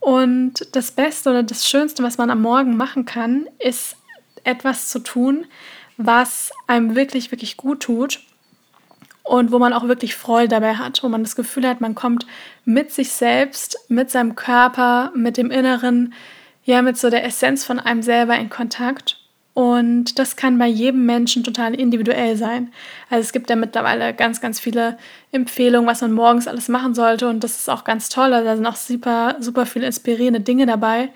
Und 0.00 0.68
das 0.72 0.90
Beste 0.90 1.30
oder 1.30 1.42
das 1.42 1.66
Schönste, 1.66 2.02
was 2.02 2.18
man 2.18 2.28
am 2.28 2.42
Morgen 2.42 2.76
machen 2.76 3.06
kann, 3.06 3.46
ist 3.58 3.96
etwas 4.44 4.90
zu 4.90 4.98
tun, 4.98 5.46
was 5.96 6.50
einem 6.66 6.94
wirklich, 6.94 7.30
wirklich 7.30 7.56
gut 7.56 7.80
tut 7.80 8.20
und 9.22 9.52
wo 9.52 9.58
man 9.58 9.72
auch 9.72 9.86
wirklich 9.86 10.16
Freude 10.16 10.48
dabei 10.48 10.74
hat, 10.74 11.02
wo 11.02 11.08
man 11.08 11.22
das 11.22 11.36
Gefühl 11.36 11.66
hat, 11.68 11.80
man 11.80 11.94
kommt 11.94 12.26
mit 12.64 12.90
sich 12.90 13.12
selbst, 13.12 13.78
mit 13.88 14.10
seinem 14.10 14.34
Körper, 14.34 15.12
mit 15.14 15.36
dem 15.36 15.50
Inneren, 15.50 16.14
ja, 16.64 16.82
mit 16.82 16.98
so 16.98 17.10
der 17.10 17.24
Essenz 17.24 17.64
von 17.64 17.78
einem 17.78 18.02
selber 18.02 18.36
in 18.36 18.50
Kontakt. 18.50 19.18
Und 19.54 20.18
das 20.18 20.36
kann 20.36 20.58
bei 20.58 20.66
jedem 20.66 21.04
Menschen 21.04 21.44
total 21.44 21.74
individuell 21.74 22.36
sein. 22.36 22.72
Also 23.10 23.20
es 23.20 23.32
gibt 23.32 23.50
ja 23.50 23.56
mittlerweile 23.56 24.14
ganz, 24.14 24.40
ganz 24.40 24.58
viele 24.58 24.96
Empfehlungen, 25.30 25.86
was 25.86 26.00
man 26.00 26.12
morgens 26.12 26.48
alles 26.48 26.68
machen 26.68 26.94
sollte. 26.94 27.28
Und 27.28 27.44
das 27.44 27.58
ist 27.58 27.68
auch 27.68 27.84
ganz 27.84 28.08
toll. 28.08 28.32
Also 28.32 28.46
da 28.46 28.56
sind 28.56 28.66
auch 28.66 28.76
super, 28.76 29.36
super 29.40 29.66
viele 29.66 29.86
inspirierende 29.86 30.40
Dinge 30.40 30.64
dabei. 30.64 31.10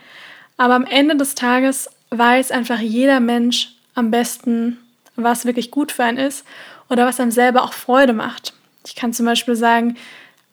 Aber 0.59 0.75
am 0.75 0.85
Ende 0.85 1.17
des 1.17 1.35
Tages 1.35 1.89
weiß 2.11 2.51
einfach 2.51 2.79
jeder 2.79 3.21
Mensch 3.21 3.75
am 3.95 4.11
besten, 4.11 4.79
was 5.17 5.47
wirklich 5.47 5.71
gut 5.71 5.91
für 5.91 6.05
einen 6.05 6.19
ist 6.19 6.45
oder 6.88 7.07
was 7.07 7.21
einem 7.21 7.31
selber 7.31 7.64
auch 7.64 7.73
Freude 7.73 8.12
macht. 8.12 8.52
Ich 8.87 8.95
kann 8.95 9.12
zum 9.12 9.26
Beispiel 9.26 9.57
sagen, 9.57 9.97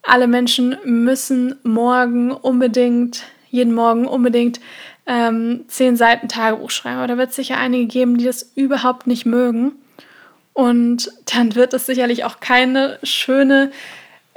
alle 0.02 0.26
Menschen 0.26 0.76
müssen 0.84 1.56
morgen 1.62 2.30
unbedingt, 2.32 3.22
jeden 3.50 3.72
Morgen 3.72 4.06
unbedingt 4.06 4.60
ähm, 5.06 5.64
zehn 5.68 5.96
Seiten 5.96 6.28
Tagebuch 6.28 6.70
schreiben. 6.70 6.98
Aber 6.98 7.06
da 7.06 7.16
wird 7.16 7.30
es 7.30 7.36
sicher 7.36 7.56
einige 7.56 7.86
geben, 7.86 8.18
die 8.18 8.24
das 8.24 8.52
überhaupt 8.54 9.06
nicht 9.06 9.26
mögen. 9.26 9.72
Und 10.52 11.10
dann 11.34 11.54
wird 11.54 11.74
es 11.74 11.86
sicherlich 11.86 12.24
auch 12.24 12.40
keine 12.40 12.98
schöne, 13.02 13.72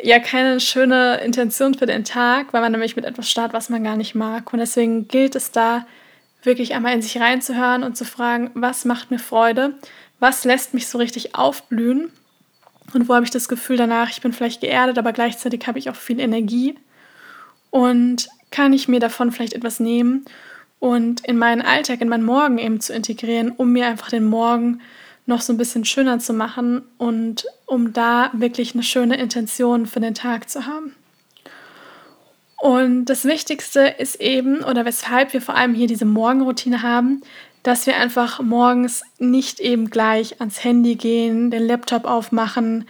ja, 0.01 0.19
keine 0.19 0.59
schöne 0.59 1.17
Intention 1.23 1.73
für 1.75 1.85
den 1.85 2.03
Tag, 2.03 2.53
weil 2.53 2.61
man 2.61 2.71
nämlich 2.71 2.95
mit 2.95 3.05
etwas 3.05 3.29
startet, 3.29 3.53
was 3.53 3.69
man 3.69 3.83
gar 3.83 3.97
nicht 3.97 4.15
mag. 4.15 4.51
Und 4.53 4.59
deswegen 4.59 5.07
gilt 5.07 5.35
es 5.35 5.51
da, 5.51 5.85
wirklich 6.43 6.73
einmal 6.73 6.93
in 6.93 7.01
sich 7.01 7.19
reinzuhören 7.19 7.83
und 7.83 7.97
zu 7.97 8.05
fragen, 8.05 8.51
was 8.53 8.85
macht 8.85 9.11
mir 9.11 9.19
Freude? 9.19 9.73
Was 10.19 10.43
lässt 10.45 10.73
mich 10.73 10.87
so 10.87 10.97
richtig 10.97 11.35
aufblühen 11.35 12.11
und 12.93 13.09
wo 13.09 13.15
habe 13.15 13.25
ich 13.25 13.31
das 13.31 13.49
Gefühl 13.49 13.77
danach, 13.77 14.09
ich 14.09 14.21
bin 14.21 14.33
vielleicht 14.33 14.61
geerdet, 14.61 14.97
aber 14.97 15.13
gleichzeitig 15.13 15.67
habe 15.67 15.79
ich 15.79 15.89
auch 15.89 15.95
viel 15.95 16.19
Energie 16.19 16.75
und 17.69 18.29
kann 18.51 18.73
ich 18.73 18.87
mir 18.87 18.99
davon 18.99 19.31
vielleicht 19.31 19.53
etwas 19.53 19.79
nehmen 19.79 20.25
und 20.79 21.25
in 21.25 21.37
meinen 21.37 21.61
Alltag, 21.61 22.01
in 22.01 22.09
meinen 22.09 22.25
Morgen 22.25 22.57
eben 22.57 22.79
zu 22.79 22.93
integrieren, 22.93 23.51
um 23.51 23.71
mir 23.71 23.87
einfach 23.87 24.09
den 24.09 24.25
Morgen 24.25 24.81
noch 25.25 25.41
so 25.41 25.51
ein 25.51 25.57
bisschen 25.57 25.83
schöner 25.83 26.19
zu 26.19 26.33
machen 26.33 26.83
und 26.97 27.45
um 27.65 27.91
da 27.91 28.31
wirklich 28.33 28.73
eine 28.73 28.83
schöne 28.83 29.17
Intention 29.17 29.85
für 29.85 29.99
den 29.99 30.13
Tag 30.13 30.49
zu 30.49 30.65
haben. 30.65 30.95
Und 32.59 33.05
das 33.05 33.25
Wichtigste 33.25 33.81
ist 33.81 34.19
eben, 34.19 34.63
oder 34.63 34.85
weshalb 34.85 35.33
wir 35.33 35.41
vor 35.41 35.55
allem 35.55 35.75
hier 35.75 35.87
diese 35.87 36.05
Morgenroutine 36.05 36.81
haben, 36.81 37.21
dass 37.67 37.85
wir 37.85 37.97
einfach 37.97 38.39
morgens 38.39 39.03
nicht 39.19 39.59
eben 39.59 39.89
gleich 39.89 40.39
ans 40.39 40.63
Handy 40.63 40.95
gehen, 40.95 41.51
den 41.51 41.67
Laptop 41.67 42.05
aufmachen, 42.05 42.87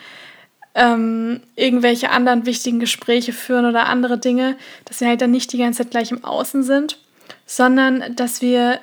ähm, 0.76 1.40
irgendwelche 1.56 2.12
anderen 2.12 2.46
wichtigen 2.46 2.80
Gespräche 2.80 3.34
führen 3.34 3.66
oder 3.66 3.88
andere 3.88 4.20
Dinge, 4.20 4.56
dass 4.86 5.02
wir 5.02 5.08
halt 5.08 5.22
dann 5.22 5.32
nicht 5.32 5.52
die 5.52 5.58
ganze 5.58 5.82
Zeit 5.82 5.90
gleich 5.90 6.12
im 6.12 6.24
Außen 6.24 6.62
sind, 6.62 7.00
sondern 7.48 8.16
dass 8.16 8.44
wir 8.44 8.80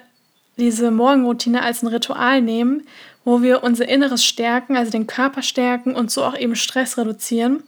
diese 0.57 0.91
Morgenroutine 0.91 1.63
als 1.63 1.85
ein 1.85 1.87
Ritual 1.87 2.43
nehmen, 2.43 2.83
wo 3.25 3.43
wir 3.43 3.63
unser 3.63 3.89
Inneres 3.89 4.25
stärken, 4.25 4.77
also 4.77 4.91
den 4.91 5.07
Körper 5.07 5.43
stärken 5.43 5.95
und 5.95 6.11
so 6.11 6.25
auch 6.25 6.37
eben 6.37 6.57
Stress 6.57 6.99
reduzieren. 6.99 7.63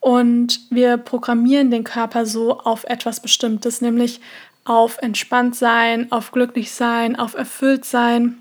Und 0.00 0.58
wir 0.70 0.96
programmieren 0.96 1.70
den 1.70 1.84
Körper 1.84 2.26
so 2.26 2.58
auf 2.58 2.82
etwas 2.82 3.20
Bestimmtes, 3.20 3.80
nämlich 3.80 4.20
auf 4.64 4.98
entspannt 4.98 5.56
sein, 5.56 6.10
auf 6.12 6.32
glücklich 6.32 6.72
sein, 6.72 7.16
auf 7.16 7.34
erfüllt 7.34 7.84
sein, 7.84 8.38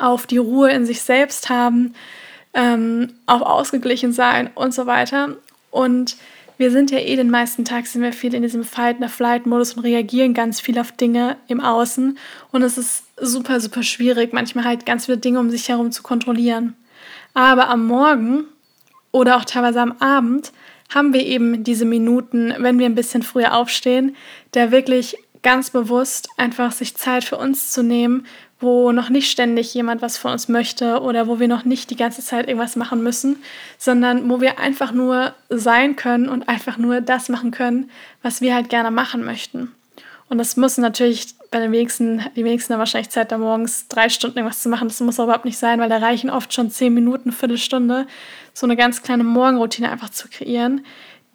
auf 0.00 0.26
die 0.26 0.38
Ruhe 0.38 0.70
in 0.70 0.86
sich 0.86 1.02
selbst 1.02 1.48
haben, 1.48 1.94
ähm, 2.54 3.14
auf 3.26 3.42
ausgeglichen 3.42 4.12
sein 4.12 4.50
und 4.54 4.74
so 4.74 4.86
weiter. 4.86 5.36
Und 5.70 6.16
wir 6.58 6.70
sind 6.70 6.90
ja 6.90 6.98
eh 6.98 7.16
den 7.16 7.30
meisten 7.30 7.64
Tag, 7.64 7.86
sind 7.86 8.02
wir 8.02 8.12
viel 8.12 8.34
in 8.34 8.42
diesem 8.42 8.64
Fight-or-Flight-Modus 8.64 9.74
und 9.74 9.84
reagieren 9.84 10.32
ganz 10.32 10.60
viel 10.60 10.78
auf 10.78 10.92
Dinge 10.92 11.36
im 11.48 11.60
Außen. 11.60 12.18
Und 12.50 12.62
es 12.62 12.78
ist 12.78 13.04
super, 13.20 13.60
super 13.60 13.82
schwierig, 13.82 14.32
manchmal 14.32 14.64
halt 14.64 14.86
ganz 14.86 15.04
viele 15.06 15.18
Dinge 15.18 15.38
um 15.38 15.50
sich 15.50 15.68
herum 15.68 15.92
zu 15.92 16.02
kontrollieren. 16.02 16.74
Aber 17.34 17.68
am 17.68 17.86
Morgen 17.86 18.44
oder 19.12 19.36
auch 19.36 19.44
teilweise 19.44 19.80
am 19.80 19.92
Abend 20.00 20.52
haben 20.94 21.12
wir 21.12 21.24
eben 21.24 21.64
diese 21.64 21.84
Minuten, 21.84 22.54
wenn 22.58 22.78
wir 22.78 22.86
ein 22.86 22.94
bisschen 22.94 23.22
früher 23.22 23.54
aufstehen, 23.54 24.16
der 24.54 24.70
wirklich 24.70 25.18
ganz 25.46 25.70
bewusst 25.70 26.28
einfach 26.36 26.72
sich 26.72 26.96
Zeit 26.96 27.22
für 27.22 27.36
uns 27.36 27.70
zu 27.70 27.82
nehmen 27.82 28.26
wo 28.58 28.90
noch 28.92 29.10
nicht 29.10 29.30
ständig 29.30 29.74
jemand 29.74 30.00
was 30.00 30.16
von 30.16 30.32
uns 30.32 30.48
möchte 30.48 31.00
oder 31.00 31.26
wo 31.28 31.38
wir 31.38 31.48
noch 31.48 31.64
nicht 31.64 31.90
die 31.90 31.96
ganze 31.96 32.22
Zeit 32.22 32.48
irgendwas 32.48 32.76
machen 32.76 33.02
müssen, 33.02 33.36
sondern 33.78 34.30
wo 34.30 34.40
wir 34.40 34.58
einfach 34.58 34.92
nur 34.92 35.34
sein 35.50 35.96
können 35.96 36.28
und 36.28 36.48
einfach 36.48 36.78
nur 36.78 37.00
das 37.02 37.28
machen 37.28 37.50
können, 37.50 37.90
was 38.22 38.40
wir 38.40 38.54
halt 38.54 38.70
gerne 38.70 38.90
machen 38.90 39.24
möchten. 39.24 39.72
Und 40.28 40.38
das 40.38 40.56
muss 40.56 40.78
natürlich 40.78 41.34
bei 41.50 41.60
den 41.60 41.70
wenigsten, 41.70 42.22
die 42.34 42.44
wenigsten 42.44 42.72
haben 42.72 42.80
wahrscheinlich 42.80 43.10
Zeit, 43.10 43.30
da 43.30 43.38
morgens 43.38 43.86
drei 43.88 44.08
Stunden 44.08 44.38
irgendwas 44.38 44.62
zu 44.62 44.68
machen. 44.68 44.88
Das 44.88 45.00
muss 45.00 45.18
überhaupt 45.18 45.44
nicht 45.44 45.58
sein, 45.58 45.78
weil 45.78 45.88
da 45.88 45.98
reichen 45.98 46.30
oft 46.30 46.52
schon 46.52 46.70
zehn 46.70 46.92
Minuten, 46.94 47.30
Viertelstunde, 47.30 48.06
so 48.52 48.66
eine 48.66 48.74
ganz 48.74 49.02
kleine 49.02 49.22
Morgenroutine 49.22 49.90
einfach 49.92 50.08
zu 50.08 50.28
kreieren, 50.28 50.84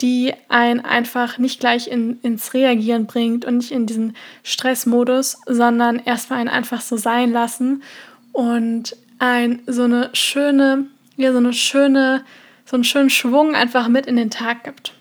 die 0.02 0.34
einen 0.50 0.80
einfach 0.80 1.38
nicht 1.38 1.60
gleich 1.60 1.88
in, 1.88 2.20
ins 2.22 2.54
Reagieren 2.54 3.06
bringt 3.06 3.46
und 3.46 3.58
nicht 3.58 3.72
in 3.72 3.86
diesen 3.86 4.16
Stressmodus, 4.44 5.38
sondern 5.46 6.00
erstmal 6.00 6.40
einen 6.40 6.50
einfach 6.50 6.82
so 6.82 6.98
sein 6.98 7.32
lassen 7.32 7.84
und 8.32 8.96
ein 9.20 9.62
so 9.68 9.84
eine 9.84 10.10
schöne, 10.14 10.88
ja, 11.16 11.32
so 11.32 11.38
eine 11.38 11.54
schöne, 11.54 12.24
so 12.66 12.76
einen 12.76 12.84
schönen 12.84 13.10
Schwung 13.10 13.56
einfach 13.56 13.88
mit 13.88 14.06
in 14.06 14.16
den 14.16 14.30
Tag 14.32 14.64
gibt. 14.64 14.94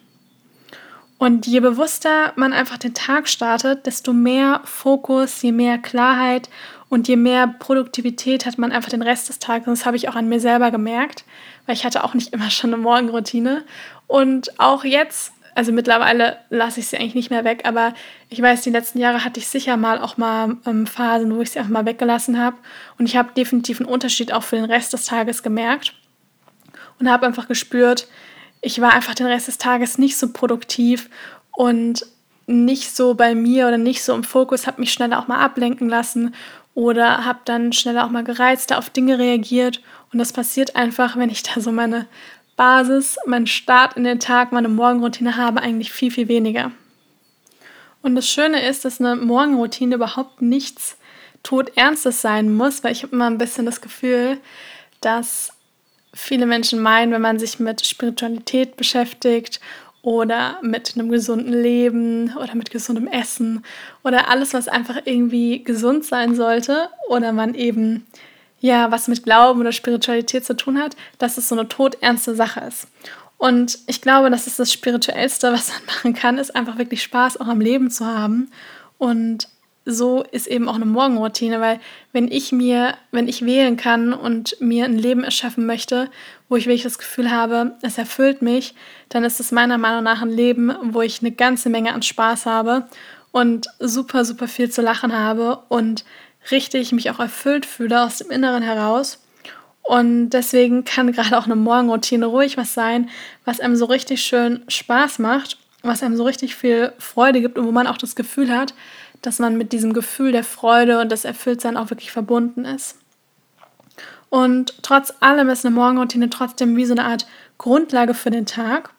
Und 1.18 1.46
je 1.46 1.60
bewusster 1.60 2.32
man 2.36 2.52
einfach 2.52 2.78
den 2.78 2.94
Tag 2.94 3.28
startet, 3.28 3.86
desto 3.86 4.12
mehr 4.12 4.62
Fokus, 4.64 5.42
je 5.42 5.52
mehr 5.52 5.76
Klarheit 5.76 6.48
und 6.90 7.06
je 7.06 7.16
mehr 7.16 7.46
Produktivität 7.46 8.44
hat 8.44 8.58
man 8.58 8.72
einfach 8.72 8.90
den 8.90 9.00
Rest 9.00 9.28
des 9.28 9.38
Tages. 9.38 9.68
Und 9.68 9.78
das 9.78 9.86
habe 9.86 9.96
ich 9.96 10.08
auch 10.08 10.16
an 10.16 10.28
mir 10.28 10.40
selber 10.40 10.72
gemerkt, 10.72 11.24
weil 11.64 11.76
ich 11.76 11.84
hatte 11.84 12.02
auch 12.02 12.14
nicht 12.14 12.32
immer 12.34 12.50
schon 12.50 12.74
eine 12.74 12.82
Morgenroutine. 12.82 13.64
Und 14.08 14.58
auch 14.58 14.82
jetzt, 14.82 15.32
also 15.54 15.70
mittlerweile 15.70 16.38
lasse 16.50 16.80
ich 16.80 16.88
sie 16.88 16.96
eigentlich 16.96 17.14
nicht 17.14 17.30
mehr 17.30 17.44
weg, 17.44 17.62
aber 17.64 17.94
ich 18.28 18.42
weiß, 18.42 18.62
die 18.62 18.70
letzten 18.70 18.98
Jahre 18.98 19.24
hatte 19.24 19.38
ich 19.38 19.46
sicher 19.46 19.76
mal 19.76 20.00
auch 20.00 20.16
mal 20.16 20.56
ähm, 20.66 20.84
Phasen, 20.84 21.32
wo 21.34 21.40
ich 21.40 21.52
sie 21.52 21.60
einfach 21.60 21.70
mal 21.70 21.86
weggelassen 21.86 22.40
habe. 22.40 22.56
Und 22.98 23.06
ich 23.06 23.16
habe 23.16 23.30
definitiv 23.36 23.80
einen 23.80 23.88
Unterschied 23.88 24.32
auch 24.32 24.42
für 24.42 24.56
den 24.56 24.64
Rest 24.64 24.92
des 24.92 25.04
Tages 25.04 25.44
gemerkt 25.44 25.94
und 26.98 27.08
habe 27.08 27.24
einfach 27.24 27.46
gespürt, 27.46 28.08
ich 28.62 28.80
war 28.80 28.92
einfach 28.92 29.14
den 29.14 29.26
Rest 29.26 29.46
des 29.46 29.58
Tages 29.58 29.96
nicht 29.96 30.16
so 30.16 30.32
produktiv 30.32 31.08
und 31.52 32.04
nicht 32.48 32.94
so 32.94 33.14
bei 33.14 33.36
mir 33.36 33.68
oder 33.68 33.78
nicht 33.78 34.02
so 34.02 34.12
im 34.12 34.24
Fokus, 34.24 34.66
habe 34.66 34.80
mich 34.80 34.92
schneller 34.92 35.20
auch 35.20 35.28
mal 35.28 35.38
ablenken 35.38 35.88
lassen 35.88 36.34
oder 36.74 37.24
habe 37.24 37.40
dann 37.44 37.72
schneller 37.72 38.04
auch 38.04 38.10
mal 38.10 38.24
gereizter 38.24 38.78
auf 38.78 38.90
Dinge 38.90 39.18
reagiert. 39.18 39.80
Und 40.12 40.18
das 40.18 40.32
passiert 40.32 40.76
einfach, 40.76 41.16
wenn 41.16 41.30
ich 41.30 41.42
da 41.42 41.60
so 41.60 41.72
meine 41.72 42.06
Basis, 42.56 43.16
mein 43.26 43.46
Start 43.46 43.96
in 43.96 44.04
den 44.04 44.20
Tag, 44.20 44.52
meine 44.52 44.68
Morgenroutine 44.68 45.36
habe, 45.36 45.62
eigentlich 45.62 45.92
viel, 45.92 46.10
viel 46.10 46.28
weniger. 46.28 46.72
Und 48.02 48.14
das 48.14 48.28
Schöne 48.28 48.66
ist, 48.66 48.84
dass 48.84 49.00
eine 49.00 49.16
Morgenroutine 49.16 49.96
überhaupt 49.96 50.42
nichts 50.42 50.96
Todernstes 51.42 52.20
sein 52.20 52.52
muss, 52.54 52.84
weil 52.84 52.92
ich 52.92 53.02
habe 53.02 53.14
immer 53.14 53.26
ein 53.26 53.38
bisschen 53.38 53.66
das 53.66 53.80
Gefühl, 53.80 54.38
dass 55.00 55.52
viele 56.12 56.46
Menschen 56.46 56.80
meinen, 56.80 57.12
wenn 57.12 57.22
man 57.22 57.38
sich 57.38 57.58
mit 57.58 57.84
Spiritualität 57.86 58.76
beschäftigt 58.76 59.60
oder 60.02 60.58
mit 60.62 60.94
einem 60.94 61.10
gesunden 61.10 61.52
Leben 61.52 62.34
oder 62.36 62.54
mit 62.54 62.70
gesundem 62.70 63.06
Essen 63.06 63.64
oder 64.02 64.28
alles, 64.28 64.54
was 64.54 64.68
einfach 64.68 65.02
irgendwie 65.04 65.62
gesund 65.62 66.04
sein 66.04 66.34
sollte 66.34 66.88
oder 67.08 67.32
man 67.32 67.54
eben 67.54 68.06
ja, 68.60 68.90
was 68.90 69.08
mit 69.08 69.24
Glauben 69.24 69.60
oder 69.60 69.72
Spiritualität 69.72 70.44
zu 70.44 70.54
tun 70.54 70.78
hat, 70.78 70.94
dass 71.18 71.38
es 71.38 71.48
so 71.48 71.54
eine 71.54 71.66
todernste 71.66 72.34
Sache 72.34 72.60
ist. 72.60 72.88
Und 73.38 73.78
ich 73.86 74.02
glaube, 74.02 74.30
das 74.30 74.46
ist 74.46 74.58
das 74.58 74.70
Spirituellste, 74.70 75.50
was 75.52 75.70
man 75.72 75.86
machen 75.86 76.14
kann, 76.14 76.38
ist 76.38 76.54
einfach 76.54 76.76
wirklich 76.76 77.02
Spaß 77.02 77.40
auch 77.40 77.48
am 77.48 77.60
Leben 77.60 77.90
zu 77.90 78.04
haben. 78.04 78.50
Und 78.98 79.48
so 79.86 80.22
ist 80.30 80.46
eben 80.46 80.68
auch 80.68 80.74
eine 80.74 80.84
Morgenroutine, 80.84 81.58
weil 81.58 81.80
wenn 82.12 82.30
ich 82.30 82.52
mir, 82.52 82.94
wenn 83.12 83.28
ich 83.28 83.44
wählen 83.44 83.78
kann 83.78 84.12
und 84.12 84.60
mir 84.60 84.84
ein 84.84 84.98
Leben 84.98 85.24
erschaffen 85.24 85.64
möchte, 85.64 86.10
wo 86.50 86.56
ich 86.56 86.66
wirklich 86.66 86.82
das 86.82 86.98
Gefühl 86.98 87.30
habe, 87.30 87.76
es 87.80 87.96
erfüllt 87.96 88.42
mich, 88.42 88.74
dann 89.08 89.24
ist 89.24 89.40
es 89.40 89.52
meiner 89.52 89.78
Meinung 89.78 90.02
nach 90.02 90.20
ein 90.20 90.30
Leben, 90.30 90.74
wo 90.82 91.00
ich 91.00 91.20
eine 91.20 91.30
ganze 91.30 91.70
Menge 91.70 91.94
an 91.94 92.02
Spaß 92.02 92.44
habe 92.44 92.88
und 93.30 93.68
super, 93.78 94.24
super 94.24 94.48
viel 94.48 94.68
zu 94.68 94.82
lachen 94.82 95.16
habe 95.16 95.60
und 95.68 96.04
richtig 96.50 96.90
mich 96.90 97.08
auch 97.08 97.20
erfüllt 97.20 97.66
fühle 97.66 98.02
aus 98.02 98.18
dem 98.18 98.30
Inneren 98.32 98.64
heraus. 98.64 99.22
Und 99.82 100.30
deswegen 100.30 100.84
kann 100.84 101.12
gerade 101.12 101.38
auch 101.38 101.46
eine 101.46 101.56
Morgenroutine 101.56 102.26
ruhig 102.26 102.56
was 102.56 102.74
sein, 102.74 103.08
was 103.44 103.60
einem 103.60 103.76
so 103.76 103.84
richtig 103.84 104.22
schön 104.22 104.64
Spaß 104.68 105.20
macht, 105.20 105.56
was 105.82 106.02
einem 106.02 106.16
so 106.16 106.24
richtig 106.24 106.56
viel 106.56 106.92
Freude 106.98 107.40
gibt 107.40 107.58
und 107.58 107.66
wo 107.66 107.72
man 107.72 107.86
auch 107.86 107.96
das 107.96 108.16
Gefühl 108.16 108.50
hat, 108.50 108.74
dass 109.22 109.38
man 109.38 109.56
mit 109.56 109.72
diesem 109.72 109.92
Gefühl 109.92 110.32
der 110.32 110.44
Freude 110.44 111.00
und 111.00 111.12
des 111.12 111.24
Erfülltsein 111.24 111.76
auch 111.76 111.90
wirklich 111.90 112.10
verbunden 112.10 112.64
ist. 112.64 112.99
Und 114.30 114.74
trotz 114.82 115.12
allem 115.20 115.48
ist 115.48 115.66
eine 115.66 115.74
Morgenroutine 115.74 116.30
trotzdem 116.30 116.76
wie 116.76 116.86
so 116.86 116.94
eine 116.94 117.04
Art 117.04 117.26
Grundlage 117.58 118.14
für 118.14 118.30
den 118.30 118.46
Tag, 118.46 118.90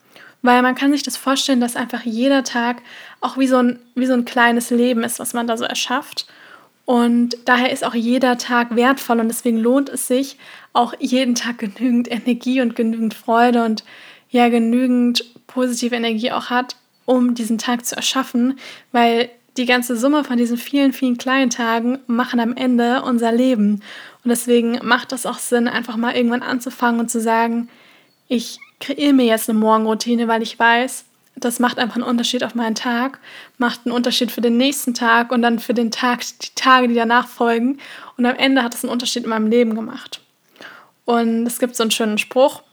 weil 0.41 0.61
man 0.61 0.75
kann 0.75 0.91
sich 0.91 1.03
das 1.03 1.17
vorstellen, 1.17 1.61
dass 1.61 1.75
einfach 1.75 2.03
jeder 2.03 2.43
Tag 2.43 2.81
auch 3.21 3.37
wie 3.37 3.47
so 3.47 3.57
ein, 3.57 3.79
wie 3.95 4.05
so 4.05 4.13
ein 4.13 4.25
kleines 4.25 4.69
Leben 4.69 5.03
ist, 5.03 5.19
was 5.19 5.33
man 5.33 5.47
da 5.47 5.57
so 5.57 5.63
erschafft. 5.63 6.27
Und 6.85 7.37
daher 7.45 7.71
ist 7.71 7.85
auch 7.85 7.93
jeder 7.93 8.37
Tag 8.37 8.75
wertvoll 8.75 9.19
und 9.19 9.29
deswegen 9.29 9.57
lohnt 9.57 9.87
es 9.87 10.07
sich, 10.07 10.37
auch 10.73 10.93
jeden 10.99 11.35
Tag 11.35 11.59
genügend 11.59 12.11
Energie 12.11 12.61
und 12.61 12.75
genügend 12.75 13.13
Freude 13.13 13.63
und 13.63 13.83
ja, 14.29 14.49
genügend 14.49 15.23
positive 15.47 15.95
Energie 15.95 16.31
auch 16.31 16.49
hat, 16.49 16.75
um 17.05 17.35
diesen 17.35 17.57
Tag 17.57 17.85
zu 17.85 17.95
erschaffen, 17.95 18.57
weil 18.91 19.29
die 19.57 19.65
ganze 19.65 19.97
Summe 19.97 20.23
von 20.23 20.37
diesen 20.37 20.57
vielen, 20.57 20.93
vielen 20.93 21.17
kleinen 21.17 21.49
Tagen 21.49 21.99
machen 22.07 22.39
am 22.39 22.55
Ende 22.55 23.03
unser 23.03 23.31
Leben. 23.31 23.81
Und 24.23 24.29
deswegen 24.29 24.79
macht 24.83 25.11
das 25.11 25.25
auch 25.25 25.39
Sinn, 25.39 25.67
einfach 25.67 25.97
mal 25.97 26.15
irgendwann 26.15 26.43
anzufangen 26.43 26.99
und 26.99 27.09
zu 27.09 27.19
sagen, 27.19 27.69
ich 28.27 28.59
kreiere 28.79 29.13
mir 29.13 29.25
jetzt 29.25 29.49
eine 29.49 29.59
Morgenroutine, 29.59 30.27
weil 30.27 30.41
ich 30.41 30.57
weiß, 30.57 31.05
das 31.35 31.59
macht 31.59 31.79
einfach 31.79 31.95
einen 31.95 32.03
Unterschied 32.03 32.43
auf 32.43 32.55
meinen 32.55 32.75
Tag, 32.75 33.19
macht 33.57 33.81
einen 33.85 33.95
Unterschied 33.95 34.31
für 34.31 34.41
den 34.41 34.57
nächsten 34.57 34.93
Tag 34.93 35.31
und 35.31 35.41
dann 35.41 35.59
für 35.59 35.73
den 35.73 35.91
Tag, 35.91 36.21
die 36.41 36.49
Tage, 36.55 36.87
die 36.87 36.95
danach 36.95 37.27
folgen. 37.27 37.79
Und 38.17 38.25
am 38.25 38.35
Ende 38.35 38.63
hat 38.63 38.75
es 38.75 38.83
einen 38.83 38.91
Unterschied 38.91 39.23
in 39.23 39.29
meinem 39.29 39.47
Leben 39.47 39.75
gemacht. 39.75 40.21
Und 41.05 41.45
es 41.47 41.59
gibt 41.59 41.75
so 41.75 41.83
einen 41.83 41.91
schönen 41.91 42.17
Spruch, 42.17 42.63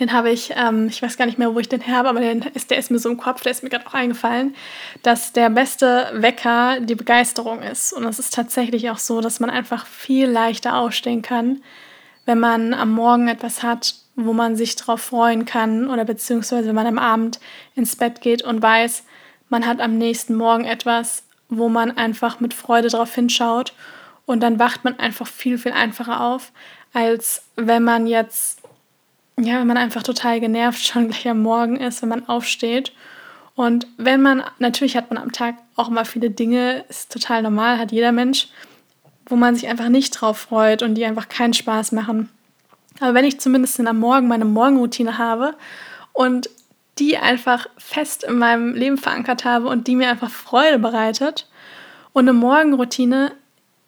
den 0.00 0.12
habe 0.12 0.30
ich, 0.30 0.52
ähm, 0.56 0.88
ich 0.88 1.02
weiß 1.02 1.16
gar 1.16 1.26
nicht 1.26 1.38
mehr, 1.38 1.54
wo 1.54 1.58
ich 1.60 1.68
den 1.68 1.82
her 1.82 1.98
habe, 1.98 2.08
aber 2.08 2.20
den 2.20 2.42
ist, 2.54 2.70
der 2.70 2.78
ist 2.78 2.90
mir 2.90 2.98
so 2.98 3.10
im 3.10 3.18
Kopf, 3.18 3.42
der 3.42 3.52
ist 3.52 3.62
mir 3.62 3.68
gerade 3.68 3.86
auch 3.86 3.94
eingefallen, 3.94 4.56
dass 5.02 5.32
der 5.32 5.50
beste 5.50 6.10
Wecker 6.14 6.80
die 6.80 6.94
Begeisterung 6.94 7.62
ist. 7.62 7.92
Und 7.92 8.04
es 8.04 8.18
ist 8.18 8.34
tatsächlich 8.34 8.90
auch 8.90 8.98
so, 8.98 9.20
dass 9.20 9.38
man 9.38 9.50
einfach 9.50 9.86
viel 9.86 10.26
leichter 10.28 10.76
aufstehen 10.76 11.22
kann, 11.22 11.62
wenn 12.24 12.40
man 12.40 12.74
am 12.74 12.92
Morgen 12.92 13.28
etwas 13.28 13.62
hat, 13.62 13.94
wo 14.16 14.32
man 14.32 14.56
sich 14.56 14.74
darauf 14.76 15.02
freuen 15.02 15.44
kann 15.44 15.88
oder 15.90 16.04
beziehungsweise 16.04 16.68
wenn 16.68 16.74
man 16.74 16.86
am 16.86 16.98
Abend 16.98 17.38
ins 17.74 17.96
Bett 17.96 18.20
geht 18.20 18.42
und 18.42 18.62
weiß, 18.62 19.04
man 19.48 19.66
hat 19.66 19.80
am 19.80 19.98
nächsten 19.98 20.34
Morgen 20.34 20.64
etwas, 20.64 21.24
wo 21.48 21.68
man 21.68 21.96
einfach 21.96 22.40
mit 22.40 22.54
Freude 22.54 22.88
darauf 22.88 23.14
hinschaut 23.14 23.74
und 24.24 24.40
dann 24.40 24.58
wacht 24.58 24.84
man 24.84 24.98
einfach 24.98 25.26
viel, 25.26 25.58
viel 25.58 25.72
einfacher 25.72 26.20
auf, 26.20 26.52
als 26.92 27.42
wenn 27.56 27.82
man 27.82 28.06
jetzt, 28.06 28.59
ja, 29.44 29.60
wenn 29.60 29.66
man 29.66 29.76
einfach 29.76 30.02
total 30.02 30.40
genervt 30.40 30.84
schon 30.84 31.08
gleich 31.08 31.28
am 31.28 31.42
Morgen 31.42 31.76
ist, 31.76 32.02
wenn 32.02 32.08
man 32.08 32.28
aufsteht 32.28 32.92
Und 33.54 33.86
wenn 33.96 34.22
man, 34.22 34.42
natürlich 34.58 34.96
hat 34.96 35.10
man 35.10 35.22
am 35.22 35.32
Tag 35.32 35.56
auch 35.76 35.88
immer 35.88 36.04
viele 36.04 36.30
Dinge, 36.30 36.84
ist 36.88 37.12
total 37.12 37.42
normal, 37.42 37.78
hat 37.78 37.92
jeder 37.92 38.12
Mensch, 38.12 38.48
wo 39.26 39.36
man 39.36 39.54
sich 39.54 39.68
einfach 39.68 39.88
nicht 39.88 40.10
drauf 40.10 40.38
freut 40.38 40.82
und 40.82 40.94
die 40.94 41.04
einfach 41.04 41.28
keinen 41.28 41.54
Spaß 41.54 41.92
machen. 41.92 42.28
Aber 43.00 43.14
wenn 43.14 43.24
ich 43.24 43.40
zumindest 43.40 43.80
am 43.80 43.98
Morgen 43.98 44.28
meine 44.28 44.44
Morgenroutine 44.44 45.18
habe 45.18 45.54
und 46.12 46.50
die 47.00 47.16
einfach 47.16 47.66
fest 47.78 48.24
in 48.24 48.38
meinem 48.38 48.74
Leben 48.74 48.98
verankert 48.98 49.44
habe 49.44 49.68
und 49.68 49.88
die 49.88 49.96
mir 49.96 50.10
einfach 50.10 50.30
Freude 50.30 50.78
bereitet. 50.78 51.48
Und 52.12 52.28
eine 52.28 52.34
Morgenroutine, 52.34 53.32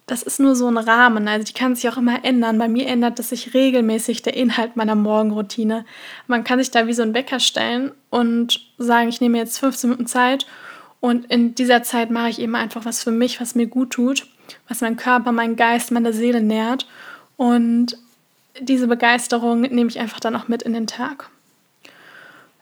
das 0.07 0.23
ist 0.23 0.41
nur 0.41 0.57
so 0.57 0.69
ein 0.69 0.79
Rahmen, 0.79 1.29
also 1.29 1.45
die 1.45 1.53
kann 1.53 1.75
sich 1.75 1.89
auch 1.89 1.97
immer 1.97 2.25
ändern. 2.25 2.59
Bei 2.59 2.69
mir 2.69 2.87
ändert 2.87 3.19
das 3.19 3.31
sich 3.31 3.55
regelmäßig 3.55 4.23
der 4.23 4.37
Inhalt 4.37 4.77
meiner 4.77 4.95
Morgenroutine. 4.95 5.85
Man 6.27 6.45
kann 6.45 6.59
sich 6.59 6.71
da 6.71 6.87
wie 6.87 6.93
so 6.93 7.03
einen 7.03 7.15
Wecker 7.15 7.41
stellen 7.41 7.93
und 8.11 8.61
sagen, 8.79 9.09
ich 9.09 9.21
nehme 9.21 9.39
jetzt 9.39 9.59
15 9.59 9.91
Minuten 9.91 10.07
Zeit 10.07 10.47
und 11.03 11.27
in 11.33 11.57
dieser 11.57 11.83
Zeit 11.83 12.13
mache 12.13 12.29
ich 12.29 12.41
eben 12.41 12.55
einfach 12.55 12.85
was 12.85 13.03
für 13.03 13.11
mich, 13.11 13.41
was 13.41 13.57
mir 13.57 13.67
gut 13.67 13.91
tut, 13.91 14.27
was 14.69 14.83
meinen 14.83 14.97
Körper, 14.97 15.33
meinen 15.33 15.57
Geist, 15.57 15.91
meine 15.91 16.13
Seele 16.13 16.41
nährt. 16.41 16.87
Und 17.37 17.99
diese 18.61 18.87
Begeisterung 18.87 19.63
nehme 19.63 19.91
ich 19.91 19.99
einfach 19.99 20.21
dann 20.21 20.37
auch 20.37 20.47
mit 20.47 20.63
in 20.63 20.75
den 20.75 20.87
Tag. 20.87 21.29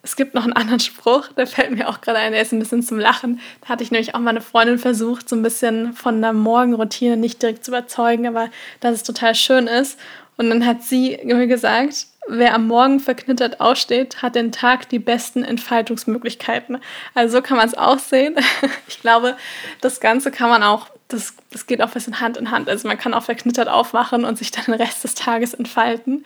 Es 0.03 0.17
gibt 0.17 0.35
noch 0.35 0.45
einen 0.45 0.55
anderen 0.55 0.81
Spruch, 0.81 1.29
der 1.29 1.47
fällt 1.47 1.73
mir 1.73 1.89
auch 1.89 2.01
gerade 2.01 2.19
ein, 2.19 2.33
der 2.33 2.41
ist 2.41 2.53
ein 2.53 2.59
bisschen 2.59 2.83
zum 2.83 2.99
Lachen. 2.99 3.41
Da 3.61 3.69
hatte 3.69 3.85
ich 3.85 3.91
nämlich 3.91 4.15
auch 4.15 4.21
mal 4.21 4.31
eine 4.31 4.41
Freundin 4.41 4.79
versucht, 4.79 5.29
so 5.29 5.37
ein 5.37 5.43
bisschen 5.43 5.93
von 5.93 6.23
der 6.23 6.33
Morgenroutine 6.33 7.17
nicht 7.17 7.43
direkt 7.43 7.65
zu 7.65 7.71
überzeugen, 7.71 8.27
aber 8.27 8.49
dass 8.81 8.95
es 8.95 9.03
total 9.03 9.35
schön 9.35 9.67
ist. 9.67 9.99
Und 10.39 10.49
dann 10.49 10.65
hat 10.65 10.83
sie 10.83 11.19
mir 11.23 11.47
gesagt, 11.47 12.07
wer 12.27 12.55
am 12.55 12.67
Morgen 12.67 12.99
verknittert 12.99 13.61
aussteht, 13.61 14.23
hat 14.23 14.37
den 14.37 14.53
Tag 14.53 14.89
die 14.89 14.99
besten 14.99 15.45
Entfaltungsmöglichkeiten. 15.45 16.79
Also 17.15 17.37
so 17.37 17.43
kann 17.43 17.59
man 17.59 17.67
es 17.67 17.77
auch 17.77 17.99
sehen. 17.99 18.37
Ich 18.89 19.01
glaube, 19.01 19.37
das 19.81 20.01
Ganze 20.01 20.31
kann 20.31 20.51
man 20.51 20.63
auch, 20.63 20.89
das, 21.09 21.35
das 21.53 21.67
geht 21.67 21.81
auch 21.83 21.89
ein 21.89 21.93
bisschen 21.93 22.21
Hand 22.21 22.37
in 22.37 22.51
Hand. 22.51 22.69
Also 22.69 22.89
man 22.89 22.99
kann 22.99 23.15
auch 23.15 23.23
verknittert 23.23 23.69
aufwachen 23.69 24.25
und 24.25 24.37
sich 24.37 24.51
dann 24.51 24.65
den 24.65 24.75
Rest 24.75 25.05
des 25.05 25.15
Tages 25.15 25.55
entfalten. 25.55 26.25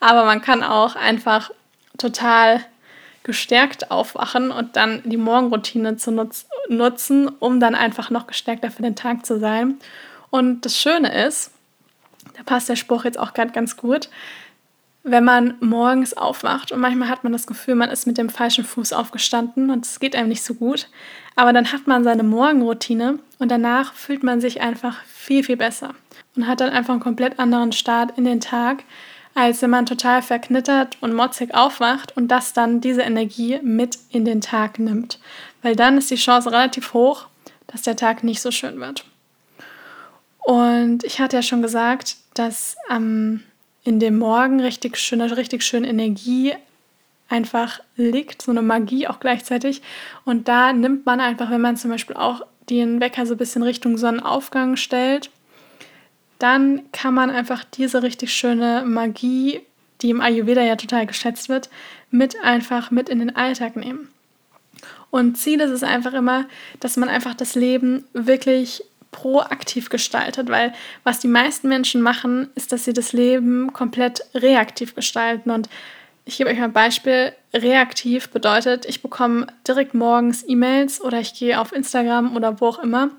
Aber 0.00 0.24
man 0.24 0.42
kann 0.42 0.62
auch 0.62 0.96
einfach 0.96 1.50
total 1.98 2.64
gestärkt 3.24 3.90
aufwachen 3.90 4.50
und 4.50 4.76
dann 4.76 5.02
die 5.04 5.16
Morgenroutine 5.16 5.96
zu 5.96 6.10
nutz 6.10 6.46
nutzen, 6.68 7.28
um 7.28 7.60
dann 7.60 7.74
einfach 7.74 8.10
noch 8.10 8.26
gestärkter 8.26 8.70
für 8.70 8.82
den 8.82 8.96
Tag 8.96 9.24
zu 9.26 9.38
sein. 9.38 9.78
Und 10.30 10.64
das 10.64 10.78
Schöne 10.78 11.26
ist, 11.26 11.52
da 12.36 12.42
passt 12.44 12.68
der 12.68 12.76
Spruch 12.76 13.04
jetzt 13.04 13.18
auch 13.18 13.34
gerade 13.34 13.52
ganz 13.52 13.76
gut, 13.76 14.08
wenn 15.04 15.24
man 15.24 15.54
morgens 15.60 16.14
aufwacht 16.14 16.70
und 16.70 16.80
manchmal 16.80 17.08
hat 17.08 17.24
man 17.24 17.32
das 17.32 17.46
Gefühl, 17.46 17.74
man 17.74 17.90
ist 17.90 18.06
mit 18.06 18.18
dem 18.18 18.28
falschen 18.28 18.64
Fuß 18.64 18.92
aufgestanden 18.92 19.70
und 19.70 19.84
es 19.84 19.98
geht 19.98 20.14
einem 20.14 20.28
nicht 20.28 20.44
so 20.44 20.54
gut, 20.54 20.88
aber 21.34 21.52
dann 21.52 21.72
hat 21.72 21.86
man 21.86 22.04
seine 22.04 22.22
Morgenroutine 22.22 23.18
und 23.38 23.50
danach 23.50 23.94
fühlt 23.94 24.22
man 24.22 24.40
sich 24.40 24.60
einfach 24.60 25.02
viel, 25.04 25.42
viel 25.42 25.56
besser 25.56 25.94
und 26.36 26.46
hat 26.46 26.60
dann 26.60 26.70
einfach 26.70 26.92
einen 26.92 27.02
komplett 27.02 27.40
anderen 27.40 27.72
Start 27.72 28.16
in 28.16 28.24
den 28.24 28.40
Tag, 28.40 28.84
als 29.34 29.62
wenn 29.62 29.70
man 29.70 29.86
total 29.86 30.22
verknittert 30.22 30.98
und 31.00 31.14
motzig 31.14 31.54
aufwacht 31.54 32.16
und 32.16 32.28
das 32.28 32.52
dann 32.52 32.80
diese 32.80 33.02
Energie 33.02 33.58
mit 33.62 33.98
in 34.10 34.24
den 34.24 34.40
Tag 34.40 34.78
nimmt. 34.78 35.18
Weil 35.62 35.76
dann 35.76 35.98
ist 35.98 36.10
die 36.10 36.16
Chance 36.16 36.50
relativ 36.50 36.92
hoch, 36.92 37.26
dass 37.66 37.82
der 37.82 37.96
Tag 37.96 38.24
nicht 38.24 38.42
so 38.42 38.50
schön 38.50 38.78
wird. 38.80 39.04
Und 40.38 41.04
ich 41.04 41.20
hatte 41.20 41.36
ja 41.36 41.42
schon 41.42 41.62
gesagt, 41.62 42.16
dass 42.34 42.76
ähm, 42.90 43.42
in 43.84 44.00
dem 44.00 44.18
Morgen 44.18 44.60
richtig 44.60 44.98
schöne, 44.98 45.36
richtig 45.36 45.62
schöne 45.62 45.88
Energie 45.88 46.54
einfach 47.28 47.80
liegt, 47.96 48.42
so 48.42 48.50
eine 48.50 48.62
Magie 48.62 49.08
auch 49.08 49.18
gleichzeitig. 49.18 49.82
Und 50.24 50.48
da 50.48 50.72
nimmt 50.72 51.06
man 51.06 51.20
einfach, 51.20 51.50
wenn 51.50 51.60
man 51.60 51.76
zum 51.76 51.90
Beispiel 51.90 52.16
auch 52.16 52.42
den 52.68 53.00
Wecker 53.00 53.24
so 53.24 53.34
ein 53.34 53.38
bisschen 53.38 53.62
Richtung 53.62 53.96
Sonnenaufgang 53.96 54.76
stellt, 54.76 55.30
dann 56.42 56.82
kann 56.90 57.14
man 57.14 57.30
einfach 57.30 57.64
diese 57.64 58.02
richtig 58.02 58.34
schöne 58.34 58.82
Magie, 58.84 59.60
die 60.00 60.10
im 60.10 60.20
Ayurveda 60.20 60.62
ja 60.62 60.74
total 60.74 61.06
geschätzt 61.06 61.48
wird, 61.48 61.70
mit 62.10 62.34
einfach 62.42 62.90
mit 62.90 63.08
in 63.08 63.20
den 63.20 63.36
Alltag 63.36 63.76
nehmen. 63.76 64.08
Und 65.10 65.36
Ziel 65.36 65.60
ist 65.60 65.70
es 65.70 65.82
einfach 65.84 66.14
immer, 66.14 66.46
dass 66.80 66.96
man 66.96 67.08
einfach 67.08 67.34
das 67.34 67.54
Leben 67.54 68.04
wirklich 68.12 68.82
proaktiv 69.12 69.90
gestaltet, 69.90 70.48
weil 70.48 70.72
was 71.04 71.20
die 71.20 71.28
meisten 71.28 71.68
Menschen 71.68 72.00
machen, 72.00 72.48
ist, 72.54 72.72
dass 72.72 72.84
sie 72.84 72.94
das 72.94 73.12
Leben 73.12 73.72
komplett 73.72 74.22
reaktiv 74.34 74.94
gestalten. 74.94 75.50
Und 75.50 75.68
ich 76.24 76.38
gebe 76.38 76.50
euch 76.50 76.58
mal 76.58 76.64
ein 76.64 76.72
Beispiel. 76.72 77.32
Reaktiv 77.54 78.30
bedeutet, 78.30 78.86
ich 78.86 79.02
bekomme 79.02 79.46
direkt 79.68 79.94
morgens 79.94 80.42
E-Mails 80.48 81.00
oder 81.00 81.20
ich 81.20 81.34
gehe 81.34 81.60
auf 81.60 81.72
Instagram 81.72 82.34
oder 82.34 82.60
wo 82.60 82.68
auch 82.68 82.78
immer 82.78 83.10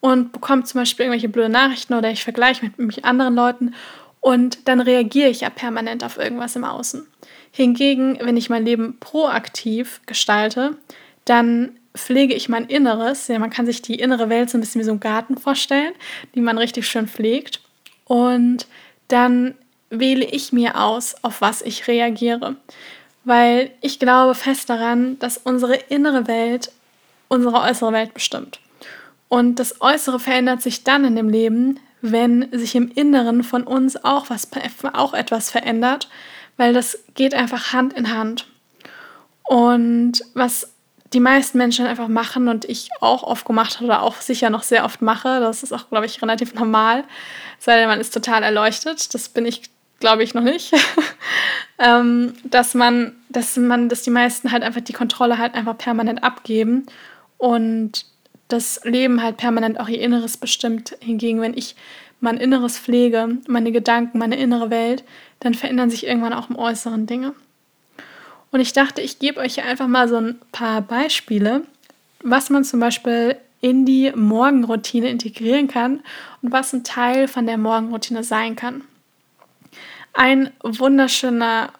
und 0.00 0.32
bekomme 0.32 0.64
zum 0.64 0.80
Beispiel 0.80 1.04
irgendwelche 1.04 1.28
blöde 1.28 1.48
Nachrichten 1.48 1.94
oder 1.94 2.10
ich 2.10 2.24
vergleiche 2.24 2.64
mit, 2.64 2.78
mit 2.78 3.04
anderen 3.04 3.34
Leuten 3.34 3.74
und 4.20 4.68
dann 4.68 4.80
reagiere 4.80 5.30
ich 5.30 5.40
ja 5.40 5.50
permanent 5.50 6.04
auf 6.04 6.18
irgendwas 6.18 6.56
im 6.56 6.64
Außen. 6.64 7.06
Hingegen, 7.52 8.18
wenn 8.20 8.36
ich 8.36 8.50
mein 8.50 8.64
Leben 8.64 8.98
proaktiv 9.00 10.00
gestalte, 10.06 10.76
dann 11.24 11.72
pflege 11.96 12.34
ich 12.34 12.48
mein 12.48 12.66
Inneres. 12.66 13.26
Ja, 13.28 13.38
man 13.38 13.50
kann 13.50 13.66
sich 13.66 13.82
die 13.82 13.96
innere 13.96 14.28
Welt 14.28 14.50
so 14.50 14.58
ein 14.58 14.60
bisschen 14.60 14.80
wie 14.80 14.84
so 14.84 14.92
ein 14.92 15.00
Garten 15.00 15.36
vorstellen, 15.36 15.92
die 16.34 16.40
man 16.40 16.58
richtig 16.58 16.86
schön 16.86 17.08
pflegt. 17.08 17.60
Und 18.04 18.66
dann 19.08 19.54
wähle 19.88 20.24
ich 20.24 20.52
mir 20.52 20.80
aus, 20.80 21.16
auf 21.22 21.40
was 21.40 21.62
ich 21.62 21.88
reagiere. 21.88 22.56
Weil 23.24 23.72
ich 23.80 23.98
glaube 23.98 24.34
fest 24.34 24.70
daran, 24.70 25.18
dass 25.18 25.38
unsere 25.38 25.74
innere 25.74 26.26
Welt 26.28 26.70
unsere 27.30 27.60
äußere 27.60 27.92
Welt 27.92 28.12
bestimmt. 28.12 28.60
Und 29.30 29.60
das 29.60 29.80
Äußere 29.80 30.18
verändert 30.18 30.60
sich 30.60 30.82
dann 30.82 31.04
in 31.04 31.14
dem 31.14 31.28
Leben, 31.28 31.78
wenn 32.02 32.48
sich 32.50 32.74
im 32.74 32.90
Inneren 32.90 33.44
von 33.44 33.62
uns 33.62 34.04
auch, 34.04 34.28
was, 34.28 34.48
auch 34.92 35.14
etwas 35.14 35.52
verändert, 35.52 36.08
weil 36.56 36.74
das 36.74 36.98
geht 37.14 37.32
einfach 37.32 37.72
Hand 37.72 37.92
in 37.92 38.12
Hand. 38.12 38.48
Und 39.44 40.24
was 40.34 40.72
die 41.12 41.20
meisten 41.20 41.58
Menschen 41.58 41.86
einfach 41.86 42.08
machen 42.08 42.48
und 42.48 42.64
ich 42.64 42.88
auch 43.00 43.22
oft 43.22 43.44
gemacht 43.44 43.76
habe 43.76 43.84
oder 43.84 44.02
auch 44.02 44.16
sicher 44.16 44.50
noch 44.50 44.64
sehr 44.64 44.84
oft 44.84 45.00
mache, 45.00 45.38
das 45.38 45.62
ist 45.62 45.72
auch, 45.72 45.88
glaube 45.88 46.06
ich, 46.06 46.20
relativ 46.20 46.54
normal, 46.54 47.04
sei 47.60 47.76
denn 47.76 47.88
man 47.88 48.00
ist 48.00 48.12
total 48.12 48.42
erleuchtet, 48.42 49.14
das 49.14 49.28
bin 49.28 49.46
ich, 49.46 49.62
glaube 50.00 50.24
ich, 50.24 50.34
noch 50.34 50.42
nicht, 50.42 50.72
ähm, 51.78 52.34
dass 52.42 52.74
man, 52.74 53.14
dass 53.28 53.56
man, 53.56 53.88
dass 53.88 54.02
die 54.02 54.10
meisten 54.10 54.50
halt 54.50 54.64
einfach 54.64 54.80
die 54.80 54.92
Kontrolle 54.92 55.38
halt 55.38 55.54
einfach 55.54 55.78
permanent 55.78 56.24
abgeben 56.24 56.86
und 57.38 58.09
das 58.52 58.80
Leben 58.84 59.22
halt 59.22 59.36
permanent 59.36 59.80
auch 59.80 59.88
ihr 59.88 60.00
Inneres 60.00 60.36
bestimmt. 60.36 60.96
Hingegen, 61.00 61.40
wenn 61.40 61.56
ich 61.56 61.76
mein 62.20 62.36
Inneres 62.36 62.78
pflege, 62.78 63.38
meine 63.48 63.72
Gedanken, 63.72 64.18
meine 64.18 64.36
innere 64.36 64.70
Welt, 64.70 65.04
dann 65.40 65.54
verändern 65.54 65.90
sich 65.90 66.06
irgendwann 66.06 66.32
auch 66.32 66.50
im 66.50 66.56
Äußeren 66.56 67.06
Dinge. 67.06 67.34
Und 68.50 68.60
ich 68.60 68.72
dachte, 68.72 69.00
ich 69.00 69.18
gebe 69.18 69.40
euch 69.40 69.54
hier 69.54 69.64
einfach 69.64 69.86
mal 69.86 70.08
so 70.08 70.16
ein 70.16 70.40
paar 70.52 70.82
Beispiele, 70.82 71.62
was 72.22 72.50
man 72.50 72.64
zum 72.64 72.80
Beispiel 72.80 73.36
in 73.60 73.86
die 73.86 74.12
Morgenroutine 74.14 75.08
integrieren 75.08 75.68
kann 75.68 76.00
und 76.42 76.52
was 76.52 76.72
ein 76.72 76.84
Teil 76.84 77.28
von 77.28 77.46
der 77.46 77.58
Morgenroutine 77.58 78.24
sein 78.24 78.56
kann. 78.56 78.82
Ein 80.12 80.50
wunderschöner, 80.62 81.72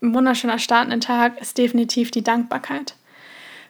wunderschöner 0.00 0.58
Start 0.58 1.02
Tag 1.02 1.40
ist 1.40 1.58
definitiv 1.58 2.10
die 2.10 2.24
Dankbarkeit. 2.24 2.94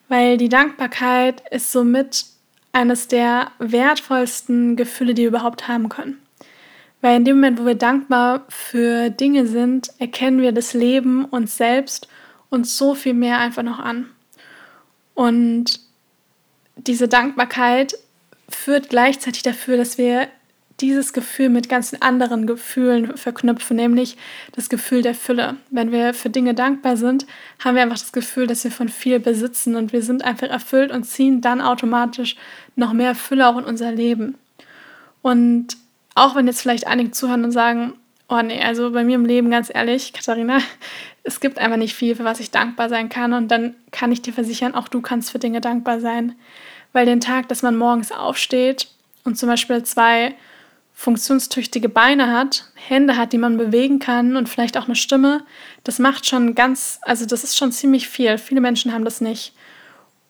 Weil 0.08 0.36
die 0.36 0.50
Dankbarkeit 0.50 1.42
ist 1.50 1.72
somit 1.72 2.26
eines 2.74 3.08
der 3.08 3.50
wertvollsten 3.58 4.76
Gefühle, 4.76 5.14
die 5.14 5.22
wir 5.22 5.28
überhaupt 5.28 5.68
haben 5.68 5.88
können. 5.88 6.20
Weil 7.00 7.16
in 7.16 7.24
dem 7.24 7.37
Moment, 7.37 7.60
wo 7.60 7.66
wir 7.66 7.74
dankbar 7.74 8.44
für 8.48 9.10
Dinge 9.10 9.46
sind, 9.46 9.90
erkennen 9.98 10.40
wir 10.40 10.52
das 10.52 10.74
Leben, 10.74 11.24
uns 11.24 11.56
selbst 11.56 12.08
und 12.50 12.66
so 12.66 12.94
viel 12.94 13.14
mehr 13.14 13.38
einfach 13.38 13.62
noch 13.62 13.78
an. 13.78 14.10
Und 15.14 15.80
diese 16.76 17.06
Dankbarkeit 17.06 17.94
führt 18.48 18.88
gleichzeitig 18.88 19.42
dafür, 19.42 19.76
dass 19.76 19.98
wir 19.98 20.28
dieses 20.84 21.14
Gefühl 21.14 21.48
mit 21.48 21.70
ganz 21.70 21.94
anderen 21.98 22.46
Gefühlen 22.46 23.16
verknüpfen, 23.16 23.76
nämlich 23.76 24.18
das 24.52 24.68
Gefühl 24.68 25.00
der 25.00 25.14
Fülle. 25.14 25.56
Wenn 25.70 25.92
wir 25.92 26.12
für 26.12 26.28
Dinge 26.28 26.52
dankbar 26.52 26.98
sind, 26.98 27.26
haben 27.58 27.74
wir 27.74 27.82
einfach 27.82 27.98
das 27.98 28.12
Gefühl, 28.12 28.46
dass 28.46 28.64
wir 28.64 28.70
von 28.70 28.90
viel 28.90 29.18
besitzen 29.18 29.76
und 29.76 29.94
wir 29.94 30.02
sind 30.02 30.24
einfach 30.24 30.48
erfüllt 30.48 30.92
und 30.92 31.04
ziehen 31.04 31.40
dann 31.40 31.62
automatisch 31.62 32.36
noch 32.76 32.92
mehr 32.92 33.14
Fülle 33.14 33.48
auch 33.48 33.56
in 33.56 33.64
unser 33.64 33.92
Leben. 33.92 34.36
Und 35.22 35.78
auch 36.14 36.36
wenn 36.36 36.46
jetzt 36.46 36.60
vielleicht 36.60 36.86
einige 36.86 37.12
zuhören 37.12 37.44
und 37.44 37.52
sagen, 37.52 37.94
oh 38.28 38.42
nee, 38.42 38.62
also 38.62 38.90
bei 38.90 39.04
mir 39.04 39.14
im 39.14 39.24
Leben 39.24 39.50
ganz 39.50 39.70
ehrlich, 39.74 40.12
Katharina, 40.12 40.58
es 41.22 41.40
gibt 41.40 41.58
einfach 41.58 41.78
nicht 41.78 41.94
viel, 41.94 42.14
für 42.14 42.24
was 42.24 42.40
ich 42.40 42.50
dankbar 42.50 42.90
sein 42.90 43.08
kann 43.08 43.32
und 43.32 43.48
dann 43.48 43.74
kann 43.90 44.12
ich 44.12 44.20
dir 44.20 44.34
versichern, 44.34 44.74
auch 44.74 44.88
du 44.88 45.00
kannst 45.00 45.30
für 45.30 45.38
Dinge 45.38 45.62
dankbar 45.62 46.00
sein. 46.00 46.34
Weil 46.92 47.06
den 47.06 47.20
Tag, 47.20 47.48
dass 47.48 47.62
man 47.62 47.76
morgens 47.76 48.12
aufsteht 48.12 48.88
und 49.24 49.38
zum 49.38 49.48
Beispiel 49.48 49.82
zwei 49.82 50.34
funktionstüchtige 50.94 51.88
Beine 51.88 52.33
hat, 52.33 52.70
Hände 52.74 53.16
hat, 53.16 53.33
die 53.33 53.38
man 53.38 53.59
bewegen 53.59 53.98
kann 53.98 54.37
und 54.37 54.48
vielleicht 54.48 54.78
auch 54.78 54.87
eine 54.87 54.96
Stimme, 54.96 55.44
das 55.83 55.98
macht 55.98 56.26
schon 56.26 56.54
ganz, 56.54 57.00
also 57.02 57.26
das 57.26 57.44
ist 57.44 57.59
schon 57.59 57.72
ziemlich 57.72 58.09
viel. 58.09 58.38
Viele 58.38 58.61
Menschen 58.61 58.92
haben 58.92 59.04
das 59.04 59.20
nicht. 59.20 59.52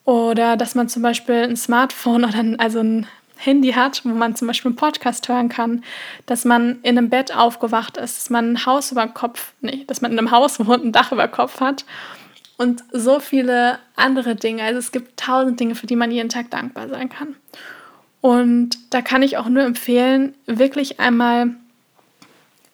Oder 0.04 0.56
dass 0.56 0.74
man 0.74 0.88
zum 0.88 1.02
Beispiel 1.02 1.36
ein 1.36 1.56
Smartphone 1.56 2.24
oder 2.24 2.38
ein, 2.38 2.58
also 2.58 2.80
ein 2.80 3.06
Handy 3.36 3.72
hat, 3.72 4.04
wo 4.04 4.10
man 4.10 4.36
zum 4.36 4.48
Beispiel 4.48 4.70
einen 4.70 4.76
Podcast 4.76 5.28
hören 5.28 5.48
kann, 5.48 5.84
dass 6.26 6.44
man 6.44 6.80
in 6.82 6.96
einem 6.96 7.10
Bett 7.10 7.34
aufgewacht 7.34 7.96
ist, 7.96 8.18
dass 8.18 8.30
man 8.30 8.52
ein 8.52 8.66
Haus 8.66 8.92
über 8.92 9.06
Kopf, 9.08 9.52
nee, 9.60 9.84
dass 9.86 10.00
man 10.00 10.12
in 10.12 10.18
einem 10.18 10.30
Haus 10.30 10.58
wohnt, 10.66 10.84
ein 10.84 10.92
Dach 10.92 11.12
über 11.12 11.28
Kopf 11.28 11.60
hat 11.60 11.84
und 12.56 12.84
so 12.92 13.20
viele 13.20 13.78
andere 13.96 14.36
Dinge. 14.36 14.62
Also 14.62 14.78
es 14.78 14.92
gibt 14.92 15.18
tausend 15.18 15.58
Dinge, 15.60 15.74
für 15.74 15.86
die 15.86 15.96
man 15.96 16.10
jeden 16.10 16.28
Tag 16.28 16.50
dankbar 16.50 16.88
sein 16.88 17.08
kann. 17.08 17.36
Und 18.24 18.78
da 18.88 19.02
kann 19.02 19.22
ich 19.22 19.36
auch 19.36 19.50
nur 19.50 19.64
empfehlen, 19.64 20.32
wirklich 20.46 20.98
einmal, 20.98 21.50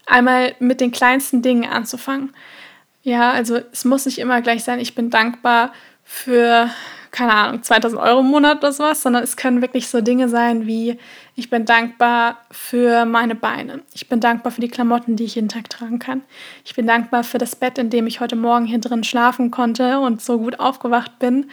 einmal 0.07 0.55
mit 0.61 0.81
den 0.81 0.93
kleinsten 0.93 1.43
Dingen 1.43 1.69
anzufangen. 1.69 2.33
Ja, 3.03 3.33
also 3.33 3.59
es 3.73 3.85
muss 3.85 4.07
nicht 4.07 4.19
immer 4.19 4.43
gleich 4.43 4.63
sein, 4.63 4.79
ich 4.79 4.95
bin 4.95 5.11
dankbar 5.11 5.73
für 6.05 6.71
keine 7.11 7.35
Ahnung, 7.35 7.65
2000 7.65 8.01
Euro 8.01 8.21
im 8.21 8.27
Monat 8.27 8.59
oder 8.59 8.71
sowas, 8.71 9.03
sondern 9.03 9.25
es 9.25 9.37
können 9.37 9.61
wirklich 9.61 9.89
so 9.89 10.01
Dinge 10.01 10.29
sein 10.29 10.69
wie, 10.69 10.97
ich 11.35 11.51
bin 11.51 11.65
dankbar 11.65 12.39
für 12.53 13.05
meine 13.05 13.35
Beine. 13.35 13.81
Ich 13.93 14.09
bin 14.09 14.21
dankbar 14.21 14.53
für 14.53 14.61
die 14.61 14.69
Klamotten, 14.69 15.17
die 15.17 15.25
ich 15.25 15.35
jeden 15.35 15.49
Tag 15.49 15.69
tragen 15.69 15.99
kann. 15.99 16.23
Ich 16.65 16.77
bin 16.77 16.87
dankbar 16.87 17.25
für 17.25 17.39
das 17.39 17.57
Bett, 17.57 17.77
in 17.79 17.91
dem 17.91 18.07
ich 18.07 18.21
heute 18.21 18.37
Morgen 18.37 18.67
hier 18.67 18.79
drin 18.79 19.03
schlafen 19.03 19.51
konnte 19.51 19.99
und 19.99 20.23
so 20.23 20.39
gut 20.39 20.61
aufgewacht 20.61 21.19
bin. 21.19 21.51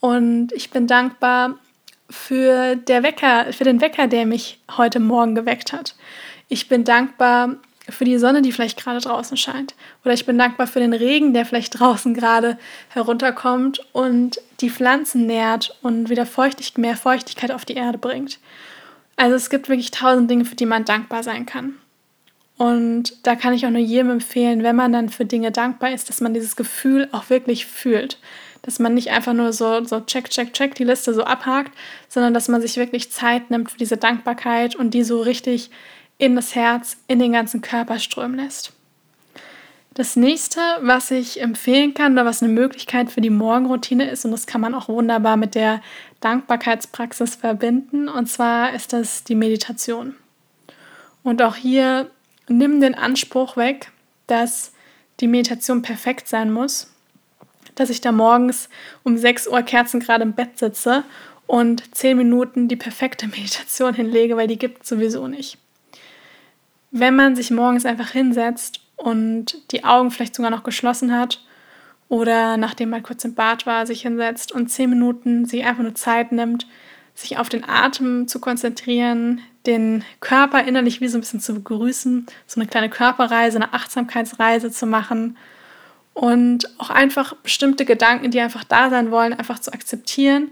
Und 0.00 0.52
ich 0.52 0.70
bin 0.70 0.88
dankbar 0.88 1.54
für, 2.08 2.76
der 2.76 3.02
Wecker, 3.02 3.52
für 3.52 3.64
den 3.64 3.80
Wecker, 3.80 4.06
der 4.06 4.26
mich 4.26 4.60
heute 4.76 5.00
Morgen 5.00 5.34
geweckt 5.34 5.72
hat. 5.72 5.94
Ich 6.48 6.68
bin 6.68 6.84
dankbar 6.84 7.56
für 7.88 8.04
die 8.04 8.18
Sonne, 8.18 8.42
die 8.42 8.52
vielleicht 8.52 8.82
gerade 8.82 9.00
draußen 9.00 9.36
scheint. 9.36 9.74
Oder 10.04 10.14
ich 10.14 10.26
bin 10.26 10.38
dankbar 10.38 10.66
für 10.66 10.80
den 10.80 10.92
Regen, 10.92 11.34
der 11.34 11.46
vielleicht 11.46 11.78
draußen 11.78 12.14
gerade 12.14 12.58
herunterkommt 12.88 13.80
und 13.92 14.40
die 14.60 14.70
Pflanzen 14.70 15.26
nährt 15.26 15.76
und 15.82 16.08
wieder 16.08 16.26
Feuchtig 16.26 16.76
mehr 16.76 16.96
Feuchtigkeit 16.96 17.52
auf 17.52 17.64
die 17.64 17.74
Erde 17.74 17.98
bringt. 17.98 18.38
Also 19.16 19.34
es 19.34 19.50
gibt 19.50 19.68
wirklich 19.68 19.90
tausend 19.90 20.30
Dinge, 20.30 20.44
für 20.44 20.56
die 20.56 20.66
man 20.66 20.84
dankbar 20.84 21.22
sein 21.22 21.46
kann. 21.46 21.74
Und 22.58 23.26
da 23.26 23.36
kann 23.36 23.52
ich 23.52 23.66
auch 23.66 23.70
nur 23.70 23.80
jedem 23.80 24.10
empfehlen, 24.10 24.62
wenn 24.62 24.76
man 24.76 24.92
dann 24.92 25.08
für 25.08 25.24
Dinge 25.24 25.52
dankbar 25.52 25.92
ist, 25.92 26.08
dass 26.08 26.20
man 26.20 26.34
dieses 26.34 26.56
Gefühl 26.56 27.08
auch 27.12 27.28
wirklich 27.28 27.66
fühlt. 27.66 28.18
Dass 28.66 28.78
man 28.80 28.94
nicht 28.94 29.10
einfach 29.10 29.32
nur 29.32 29.52
so, 29.52 29.82
so 29.84 30.00
check, 30.00 30.28
check, 30.28 30.52
check 30.52 30.74
die 30.74 30.84
Liste 30.84 31.14
so 31.14 31.22
abhakt, 31.24 31.72
sondern 32.08 32.34
dass 32.34 32.48
man 32.48 32.60
sich 32.60 32.76
wirklich 32.76 33.10
Zeit 33.10 33.50
nimmt 33.50 33.70
für 33.70 33.78
diese 33.78 33.96
Dankbarkeit 33.96 34.74
und 34.74 34.92
die 34.92 35.04
so 35.04 35.22
richtig 35.22 35.70
in 36.18 36.36
das 36.36 36.54
Herz, 36.54 36.96
in 37.06 37.18
den 37.18 37.32
ganzen 37.32 37.62
Körper 37.62 37.98
strömen 37.98 38.36
lässt. 38.36 38.72
Das 39.94 40.14
nächste, 40.14 40.60
was 40.82 41.10
ich 41.10 41.40
empfehlen 41.40 41.94
kann 41.94 42.12
oder 42.12 42.26
was 42.26 42.42
eine 42.42 42.52
Möglichkeit 42.52 43.10
für 43.10 43.22
die 43.22 43.30
Morgenroutine 43.30 44.10
ist, 44.10 44.26
und 44.26 44.30
das 44.32 44.46
kann 44.46 44.60
man 44.60 44.74
auch 44.74 44.88
wunderbar 44.88 45.38
mit 45.38 45.54
der 45.54 45.80
Dankbarkeitspraxis 46.20 47.36
verbinden, 47.36 48.08
und 48.08 48.26
zwar 48.26 48.74
ist 48.74 48.92
das 48.92 49.24
die 49.24 49.34
Meditation. 49.34 50.14
Und 51.22 51.40
auch 51.40 51.56
hier 51.56 52.10
nimm 52.46 52.80
den 52.80 52.94
Anspruch 52.94 53.56
weg, 53.56 53.90
dass 54.26 54.72
die 55.20 55.28
Meditation 55.28 55.80
perfekt 55.80 56.28
sein 56.28 56.52
muss, 56.52 56.92
dass 57.76 57.90
ich 57.90 58.00
da 58.00 58.10
morgens 58.10 58.68
um 59.04 59.16
6 59.16 59.46
Uhr 59.46 59.62
Kerzen 59.62 60.00
gerade 60.00 60.24
im 60.24 60.32
Bett 60.32 60.58
sitze 60.58 61.04
und 61.46 61.94
10 61.94 62.16
Minuten 62.16 62.66
die 62.66 62.76
perfekte 62.76 63.26
Meditation 63.28 63.94
hinlege, 63.94 64.36
weil 64.36 64.48
die 64.48 64.58
gibt 64.58 64.82
es 64.82 64.88
sowieso 64.88 65.28
nicht. 65.28 65.58
Wenn 66.90 67.14
man 67.14 67.36
sich 67.36 67.50
morgens 67.50 67.86
einfach 67.86 68.10
hinsetzt 68.10 68.80
und 68.96 69.70
die 69.70 69.84
Augen 69.84 70.10
vielleicht 70.10 70.34
sogar 70.34 70.50
noch 70.50 70.64
geschlossen 70.64 71.12
hat 71.16 71.44
oder 72.08 72.56
nachdem 72.56 72.90
man 72.90 73.02
kurz 73.02 73.24
im 73.24 73.34
Bad 73.34 73.66
war, 73.66 73.86
sich 73.86 74.02
hinsetzt 74.02 74.52
und 74.52 74.68
zehn 74.68 74.90
Minuten 74.90 75.44
sich 75.44 75.64
einfach 75.64 75.82
nur 75.82 75.94
Zeit 75.94 76.32
nimmt, 76.32 76.66
sich 77.14 77.38
auf 77.38 77.48
den 77.48 77.68
Atem 77.68 78.28
zu 78.28 78.40
konzentrieren, 78.40 79.40
den 79.66 80.04
Körper 80.20 80.64
innerlich 80.64 81.00
wie 81.00 81.08
so 81.08 81.18
ein 81.18 81.22
bisschen 81.22 81.40
zu 81.40 81.54
begrüßen, 81.54 82.26
so 82.46 82.60
eine 82.60 82.68
kleine 82.68 82.88
Körperreise, 82.88 83.56
eine 83.56 83.74
Achtsamkeitsreise 83.74 84.70
zu 84.70 84.86
machen 84.86 85.36
und 86.16 86.70
auch 86.78 86.88
einfach 86.88 87.34
bestimmte 87.34 87.84
Gedanken, 87.84 88.30
die 88.30 88.40
einfach 88.40 88.64
da 88.64 88.88
sein 88.88 89.10
wollen, 89.10 89.34
einfach 89.34 89.58
zu 89.58 89.70
akzeptieren 89.70 90.50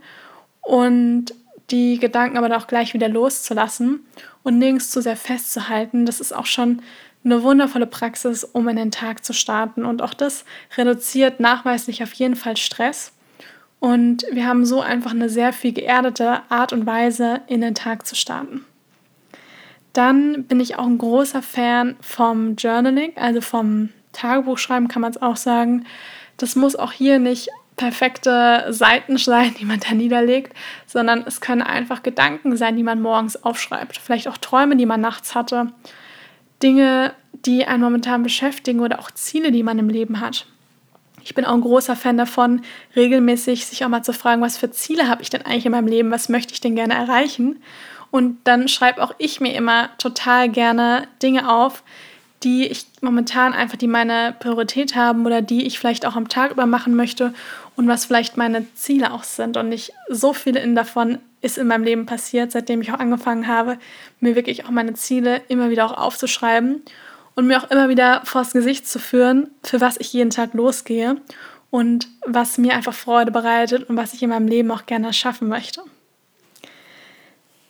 und 0.60 1.32
die 1.70 1.98
Gedanken 1.98 2.36
aber 2.36 2.54
auch 2.54 2.66
gleich 2.66 2.92
wieder 2.92 3.08
loszulassen 3.08 4.04
und 4.42 4.58
nirgends 4.58 4.90
zu 4.90 5.00
sehr 5.00 5.16
festzuhalten. 5.16 6.04
Das 6.04 6.20
ist 6.20 6.34
auch 6.34 6.44
schon 6.44 6.82
eine 7.24 7.42
wundervolle 7.42 7.86
Praxis, 7.86 8.44
um 8.44 8.68
in 8.68 8.76
den 8.76 8.90
Tag 8.90 9.24
zu 9.24 9.32
starten. 9.32 9.86
Und 9.86 10.02
auch 10.02 10.12
das 10.12 10.44
reduziert 10.76 11.40
nachweislich 11.40 12.02
auf 12.02 12.12
jeden 12.12 12.36
Fall 12.36 12.58
Stress. 12.58 13.12
Und 13.80 14.26
wir 14.30 14.46
haben 14.46 14.66
so 14.66 14.82
einfach 14.82 15.12
eine 15.12 15.30
sehr 15.30 15.54
viel 15.54 15.72
geerdete 15.72 16.42
Art 16.50 16.74
und 16.74 16.84
Weise, 16.84 17.40
in 17.46 17.62
den 17.62 17.74
Tag 17.74 18.06
zu 18.06 18.14
starten. 18.14 18.66
Dann 19.94 20.44
bin 20.44 20.60
ich 20.60 20.76
auch 20.76 20.86
ein 20.86 20.98
großer 20.98 21.40
Fan 21.40 21.96
vom 22.02 22.56
Journaling, 22.56 23.12
also 23.16 23.40
vom 23.40 23.88
Tagebuchschreiben 24.14 24.88
kann 24.88 25.02
man 25.02 25.10
es 25.10 25.20
auch 25.20 25.36
sagen. 25.36 25.84
Das 26.36 26.56
muss 26.56 26.76
auch 26.76 26.92
hier 26.92 27.18
nicht 27.18 27.50
perfekte 27.76 28.66
Seiten 28.70 29.18
sein, 29.18 29.54
die 29.58 29.64
man 29.64 29.80
da 29.80 29.94
niederlegt, 29.94 30.54
sondern 30.86 31.24
es 31.26 31.40
können 31.40 31.62
einfach 31.62 32.02
Gedanken 32.02 32.56
sein, 32.56 32.76
die 32.76 32.82
man 32.82 33.02
morgens 33.02 33.42
aufschreibt. 33.42 33.96
Vielleicht 33.98 34.28
auch 34.28 34.38
Träume, 34.38 34.76
die 34.76 34.86
man 34.86 35.00
nachts 35.00 35.34
hatte. 35.34 35.72
Dinge, 36.62 37.12
die 37.32 37.66
einen 37.66 37.82
momentan 37.82 38.22
beschäftigen 38.22 38.80
oder 38.80 39.00
auch 39.00 39.10
Ziele, 39.10 39.52
die 39.52 39.62
man 39.62 39.78
im 39.78 39.88
Leben 39.88 40.20
hat. 40.20 40.46
Ich 41.22 41.34
bin 41.34 41.44
auch 41.44 41.54
ein 41.54 41.62
großer 41.62 41.96
Fan 41.96 42.18
davon, 42.18 42.62
regelmäßig 42.94 43.66
sich 43.66 43.84
auch 43.84 43.88
mal 43.88 44.02
zu 44.02 44.12
fragen, 44.12 44.42
was 44.42 44.58
für 44.58 44.70
Ziele 44.70 45.08
habe 45.08 45.22
ich 45.22 45.30
denn 45.30 45.42
eigentlich 45.42 45.66
in 45.66 45.72
meinem 45.72 45.88
Leben, 45.88 46.10
was 46.10 46.28
möchte 46.28 46.52
ich 46.52 46.60
denn 46.60 46.76
gerne 46.76 46.94
erreichen? 46.94 47.62
Und 48.10 48.38
dann 48.44 48.68
schreibe 48.68 49.02
auch 49.02 49.14
ich 49.18 49.40
mir 49.40 49.54
immer 49.54 49.88
total 49.98 50.48
gerne 50.48 51.08
Dinge 51.22 51.50
auf, 51.50 51.82
die 52.44 52.66
ich 52.66 52.86
momentan 53.00 53.54
einfach, 53.54 53.76
die 53.76 53.88
meine 53.88 54.34
Priorität 54.38 54.94
haben 54.94 55.24
oder 55.24 55.42
die 55.42 55.66
ich 55.66 55.78
vielleicht 55.78 56.06
auch 56.06 56.14
am 56.14 56.28
Tag 56.28 56.52
über 56.52 56.66
machen 56.66 56.94
möchte 56.94 57.32
und 57.74 57.88
was 57.88 58.04
vielleicht 58.04 58.36
meine 58.36 58.66
Ziele 58.74 59.12
auch 59.12 59.24
sind. 59.24 59.56
Und 59.56 59.70
nicht 59.70 59.92
so 60.08 60.32
viele 60.32 60.66
davon 60.74 61.18
ist 61.40 61.58
in 61.58 61.66
meinem 61.66 61.84
Leben 61.84 62.06
passiert, 62.06 62.52
seitdem 62.52 62.82
ich 62.82 62.92
auch 62.92 62.98
angefangen 62.98 63.48
habe, 63.48 63.78
mir 64.20 64.36
wirklich 64.36 64.66
auch 64.66 64.70
meine 64.70 64.94
Ziele 64.94 65.42
immer 65.48 65.70
wieder 65.70 65.86
auch 65.86 65.96
aufzuschreiben 65.96 66.82
und 67.34 67.46
mir 67.46 67.62
auch 67.62 67.70
immer 67.70 67.88
wieder 67.88 68.22
vors 68.24 68.52
Gesicht 68.52 68.86
zu 68.86 68.98
führen, 68.98 69.50
für 69.62 69.80
was 69.80 69.96
ich 69.98 70.12
jeden 70.12 70.30
Tag 70.30 70.54
losgehe 70.54 71.16
und 71.70 72.08
was 72.26 72.58
mir 72.58 72.74
einfach 72.74 72.94
Freude 72.94 73.32
bereitet 73.32 73.88
und 73.88 73.96
was 73.96 74.14
ich 74.14 74.22
in 74.22 74.30
meinem 74.30 74.48
Leben 74.48 74.70
auch 74.70 74.86
gerne 74.86 75.12
schaffen 75.12 75.48
möchte. 75.48 75.82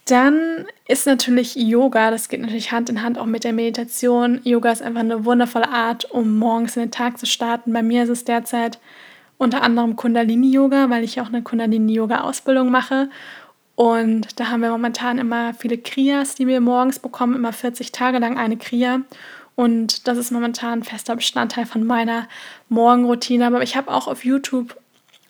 Dann 0.06 0.66
ist 0.86 1.06
natürlich 1.06 1.56
Yoga, 1.56 2.10
das 2.10 2.28
geht 2.28 2.40
natürlich 2.40 2.72
Hand 2.72 2.90
in 2.90 3.02
Hand 3.02 3.18
auch 3.18 3.24
mit 3.24 3.44
der 3.44 3.54
Meditation. 3.54 4.40
Yoga 4.44 4.70
ist 4.70 4.82
einfach 4.82 5.00
eine 5.00 5.24
wundervolle 5.24 5.68
Art, 5.68 6.10
um 6.10 6.38
morgens 6.38 6.76
in 6.76 6.82
den 6.82 6.90
Tag 6.90 7.18
zu 7.18 7.24
starten. 7.24 7.72
Bei 7.72 7.82
mir 7.82 8.02
ist 8.02 8.10
es 8.10 8.24
derzeit 8.24 8.78
unter 9.38 9.62
anderem 9.62 9.96
Kundalini-Yoga, 9.96 10.90
weil 10.90 11.04
ich 11.04 11.20
auch 11.20 11.28
eine 11.28 11.42
Kundalini-Yoga-Ausbildung 11.42 12.70
mache. 12.70 13.08
Und 13.76 14.38
da 14.38 14.48
haben 14.48 14.60
wir 14.60 14.70
momentan 14.70 15.18
immer 15.18 15.54
viele 15.54 15.78
Kriyas, 15.78 16.34
die 16.34 16.46
wir 16.46 16.60
morgens 16.60 16.98
bekommen, 16.98 17.34
immer 17.34 17.52
40 17.52 17.90
Tage 17.90 18.18
lang 18.18 18.38
eine 18.38 18.58
Kriya. 18.58 19.00
Und 19.56 20.06
das 20.06 20.18
ist 20.18 20.30
momentan 20.30 20.80
ein 20.80 20.84
fester 20.84 21.16
Bestandteil 21.16 21.64
von 21.64 21.84
meiner 21.84 22.28
Morgenroutine. 22.68 23.46
Aber 23.46 23.62
ich 23.62 23.74
habe 23.76 23.90
auch 23.90 24.06
auf 24.06 24.24
YouTube 24.24 24.76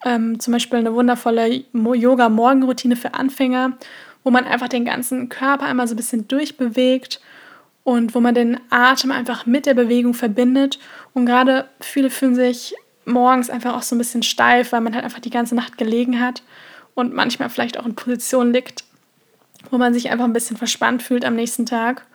ähm, 0.03 0.39
zum 0.39 0.51
Beispiel 0.53 0.79
eine 0.79 0.93
wundervolle 0.93 1.63
Yoga-Morgenroutine 1.73 2.95
für 2.95 3.13
Anfänger, 3.13 3.77
wo 4.25 4.31
man 4.31 4.45
einfach 4.45 4.67
den 4.67 4.83
ganzen 4.83 5.29
Körper 5.29 5.65
einmal 5.65 5.87
so 5.87 5.93
ein 5.93 5.97
bisschen 5.97 6.27
durchbewegt 6.27 7.21
und 7.83 8.15
wo 8.15 8.19
man 8.19 8.33
den 8.33 8.59
Atem 8.71 9.11
einfach 9.11 9.45
mit 9.45 9.67
der 9.67 9.75
Bewegung 9.75 10.15
verbindet. 10.15 10.79
Und 11.13 11.27
gerade 11.27 11.69
viele 11.79 12.09
fühlen 12.09 12.35
sich 12.35 12.73
morgens 13.05 13.51
einfach 13.51 13.75
auch 13.75 13.83
so 13.83 13.93
ein 13.95 13.99
bisschen 13.99 14.23
steif, 14.23 14.71
weil 14.71 14.81
man 14.81 14.95
halt 14.95 15.05
einfach 15.05 15.19
die 15.19 15.29
ganze 15.29 15.53
Nacht 15.53 15.77
gelegen 15.77 16.19
hat 16.19 16.41
und 16.95 17.13
manchmal 17.13 17.51
vielleicht 17.51 17.79
auch 17.79 17.85
in 17.85 17.93
Position 17.93 18.51
liegt, 18.51 18.83
wo 19.69 19.77
man 19.77 19.93
sich 19.93 20.09
einfach 20.09 20.25
ein 20.25 20.33
bisschen 20.33 20.57
verspannt 20.57 21.03
fühlt 21.03 21.23
am 21.23 21.35
nächsten 21.35 21.67
Tag. 21.67 22.07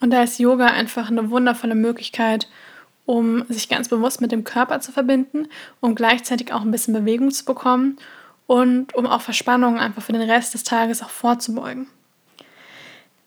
Und 0.00 0.10
da 0.10 0.22
ist 0.22 0.38
Yoga 0.38 0.68
einfach 0.68 1.10
eine 1.10 1.28
wundervolle 1.28 1.74
Möglichkeit, 1.74 2.48
um 3.04 3.44
sich 3.50 3.68
ganz 3.68 3.88
bewusst 3.88 4.22
mit 4.22 4.32
dem 4.32 4.44
Körper 4.44 4.80
zu 4.80 4.92
verbinden, 4.92 5.48
um 5.80 5.94
gleichzeitig 5.94 6.54
auch 6.54 6.62
ein 6.62 6.70
bisschen 6.70 6.94
Bewegung 6.94 7.30
zu 7.30 7.44
bekommen 7.44 7.98
und 8.48 8.94
um 8.94 9.06
auch 9.06 9.20
Verspannungen 9.20 9.78
einfach 9.78 10.02
für 10.02 10.14
den 10.14 10.22
Rest 10.22 10.54
des 10.54 10.64
Tages 10.64 11.02
auch 11.02 11.10
vorzubeugen. 11.10 11.86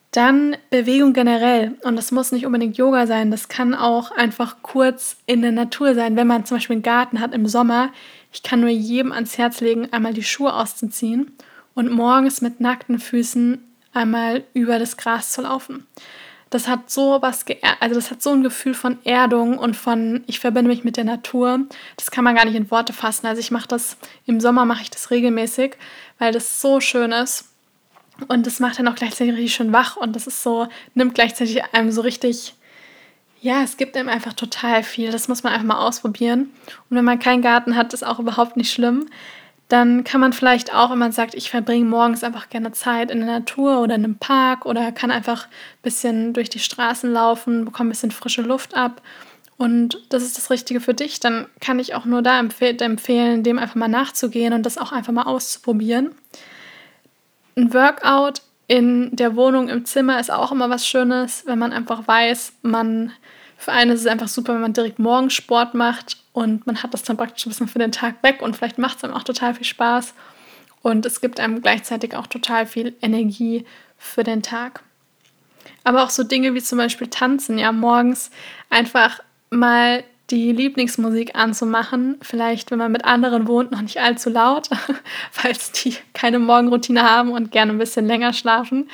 Dann 0.10 0.58
Bewegung 0.72 1.14
generell. 1.14 1.78
Und 1.84 1.96
das 1.96 2.12
muss 2.12 2.34
nicht 2.34 2.46
unbedingt 2.46 2.76
Yoga 2.76 3.06
sein. 3.06 3.30
Das 3.30 3.48
kann 3.48 3.76
auch 3.76 4.12
einfach 4.12 4.58
kurz 4.64 5.18
in 5.28 5.44
der 5.44 5.52
Natur 5.52 5.94
sein. 5.94 6.16
Wenn 6.18 6.28
man 6.28 6.44
zum 6.44 6.58
Beispiel 6.58 6.78
einen 6.78 6.84
Garten 6.84 7.22
hat 7.22 7.34
im 7.34 7.46
Sommer, 7.46 7.92
ich 8.34 8.42
kann 8.42 8.62
nur 8.62 8.70
jedem 8.70 9.12
ans 9.12 9.38
Herz 9.38 9.62
legen, 9.62 9.88
einmal 9.92 10.14
die 10.14 10.24
Schuhe 10.24 10.54
auszuziehen 10.54 11.32
und 11.76 11.92
morgens 11.92 12.42
mit 12.42 12.60
nackten 12.60 12.98
Füßen 12.98 13.64
einmal 13.94 14.44
über 14.54 14.80
das 14.80 14.98
Gras 14.98 15.32
zu 15.32 15.44
laufen. 15.44 15.86
Das 16.52 16.68
hat 16.68 16.92
so 16.92 17.22
was, 17.22 17.46
also 17.80 17.96
das 17.96 18.12
hat 18.12 18.22
so 18.22 18.32
ein 18.32 18.44
Gefühl 18.44 18.74
von 18.74 19.00
Erdung 19.06 19.58
und 19.58 19.76
von, 19.76 20.24
ich 20.28 20.42
verbinde 20.42 20.70
mich 20.70 20.84
mit 20.84 20.98
der 20.98 21.06
Natur. 21.06 21.62
Das 21.96 22.12
kann 22.12 22.26
man 22.26 22.36
gar 22.36 22.46
nicht 22.46 22.56
in 22.56 22.70
Worte 22.70 22.92
fassen. 22.92 23.26
Also 23.26 23.40
ich 23.40 23.52
mache 23.52 23.70
das, 23.70 23.98
im 24.26 24.42
Sommer 24.42 24.66
mache 24.66 24.84
ich 24.84 24.92
das 24.92 25.12
regelmäßig, 25.12 25.78
weil 26.20 26.34
das 26.34 26.62
so 26.62 26.82
schön 26.82 27.14
ist. 27.14 27.46
Und 28.28 28.46
das 28.46 28.60
macht 28.60 28.78
dann 28.78 28.90
auch 28.90 28.96
gleichzeitig 28.96 29.34
richtig 29.34 29.56
schön 29.56 29.72
wach 29.72 29.96
und 29.96 30.14
das 30.14 30.28
ist 30.28 30.44
so, 30.44 30.68
nimmt 30.94 31.16
gleichzeitig 31.16 31.64
einem 31.74 31.90
so 31.90 32.02
richtig, 32.02 32.54
ja, 33.40 33.64
es 33.64 33.78
gibt 33.78 33.96
einem 33.96 34.10
einfach 34.10 34.34
total 34.34 34.84
viel. 34.84 35.10
Das 35.10 35.30
muss 35.30 35.44
man 35.44 35.54
einfach 35.54 35.66
mal 35.66 35.88
ausprobieren. 35.88 36.52
Und 36.90 36.98
wenn 36.98 37.06
man 37.06 37.18
keinen 37.18 37.42
Garten 37.42 37.78
hat, 37.78 37.94
ist 37.94 38.06
auch 38.06 38.20
überhaupt 38.20 38.58
nicht 38.58 38.74
schlimm. 38.74 39.08
Dann 39.72 40.04
kann 40.04 40.20
man 40.20 40.34
vielleicht 40.34 40.76
auch, 40.76 40.92
wenn 40.92 40.98
man 40.98 41.14
sagt, 41.14 41.34
ich 41.34 41.50
verbringe 41.50 41.86
morgens 41.86 42.26
einfach 42.26 42.50
gerne 42.50 42.74
Zeit 42.74 43.10
in 43.10 43.20
der 43.20 43.40
Natur 43.40 43.80
oder 43.80 43.96
in 43.96 44.04
einem 44.04 44.18
Park 44.18 44.66
oder 44.66 44.92
kann 44.92 45.12
einfach 45.12 45.46
ein 45.46 45.82
bisschen 45.82 46.34
durch 46.34 46.50
die 46.50 46.60
Straßen 46.60 47.10
laufen, 47.10 47.64
bekomme 47.64 47.88
ein 47.88 47.92
bisschen 47.92 48.12
frische 48.12 48.42
Luft 48.42 48.76
ab 48.76 49.02
und 49.56 49.98
das 50.10 50.24
ist 50.24 50.38
das 50.38 50.50
Richtige 50.50 50.82
für 50.82 50.94
dich, 50.94 51.22
dann 51.22 51.48
kann 51.62 51.80
ich 51.80 51.96
auch 51.96 52.04
nur 52.04 52.22
da 52.22 52.38
empfehlen, 52.38 53.44
dem 53.44 53.60
einfach 53.60 53.76
mal 53.76 53.88
nachzugehen 53.88 54.52
und 54.52 54.66
das 54.66 54.78
auch 54.78 54.92
einfach 54.92 55.14
mal 55.14 55.24
auszuprobieren. 55.24 56.16
Ein 57.56 57.74
Workout 57.74 58.42
in 58.68 59.16
der 59.16 59.38
Wohnung, 59.38 59.70
im 59.70 59.86
Zimmer 59.86 60.20
ist 60.20 60.32
auch 60.32 60.52
immer 60.52 60.70
was 60.70 60.86
Schönes, 60.86 61.44
wenn 61.46 61.60
man 61.60 61.72
einfach 61.72 62.06
weiß, 62.06 62.56
man, 62.62 63.14
für 63.56 63.72
einen 63.72 63.92
ist 63.92 64.02
es 64.02 64.08
einfach 64.08 64.28
super, 64.28 64.54
wenn 64.54 64.62
man 64.62 64.74
direkt 64.74 65.00
morgens 65.00 65.34
Sport 65.34 65.76
macht 65.76 66.21
und 66.34 66.66
man 66.66 66.82
hat 66.82 66.94
das 66.94 67.04
dann 67.04 67.18
praktisch 67.18 67.46
ein 67.46 67.50
bisschen 67.50 67.68
für 67.68 67.80
den 67.80 67.92
Tag 67.92 68.24
weg 68.24 68.42
und 68.42 68.56
vielleicht 68.56 68.78
macht 68.78 68.98
es 68.98 69.04
einem 69.04 69.14
auch 69.14 69.24
total 69.24 69.54
viel 69.54 69.66
Spaß 69.66 70.14
und 70.82 71.06
es 71.06 71.22
gibt 71.22 71.40
einem 71.40 71.62
gleichzeitig 71.62 72.16
auch 72.16 72.28
total 72.28 72.66
viel 72.66 72.96
Energie 73.02 73.66
für 73.98 74.24
den 74.24 74.42
Tag. 74.42 74.84
Aber 75.84 76.04
auch 76.04 76.10
so 76.10 76.24
Dinge 76.24 76.54
wie 76.54 76.62
zum 76.62 76.78
Beispiel 76.78 77.08
Tanzen, 77.08 77.58
ja, 77.58 77.72
morgens 77.72 78.32
einfach 78.70 79.20
mal 79.50 80.04
die 80.32 80.52
Lieblingsmusik 80.52 81.36
anzumachen. 81.36 82.18
Vielleicht, 82.22 82.72
wenn 82.72 82.80
man 82.80 82.92
mit 82.92 83.06
anderen 83.06 83.48
wohnt, 83.48 83.72
noch 83.72 83.82
nicht 83.82 84.00
allzu 84.00 84.30
laut, 84.30 84.70
falls 85.32 85.72
die 85.72 85.96
keine 86.14 86.40
Morgenroutine 86.40 87.04
haben 87.04 87.32
und 87.32 87.52
gerne 87.52 87.74
ein 87.74 87.78
bisschen 87.78 88.08
länger 88.08 88.34
schlafen. 88.34 88.90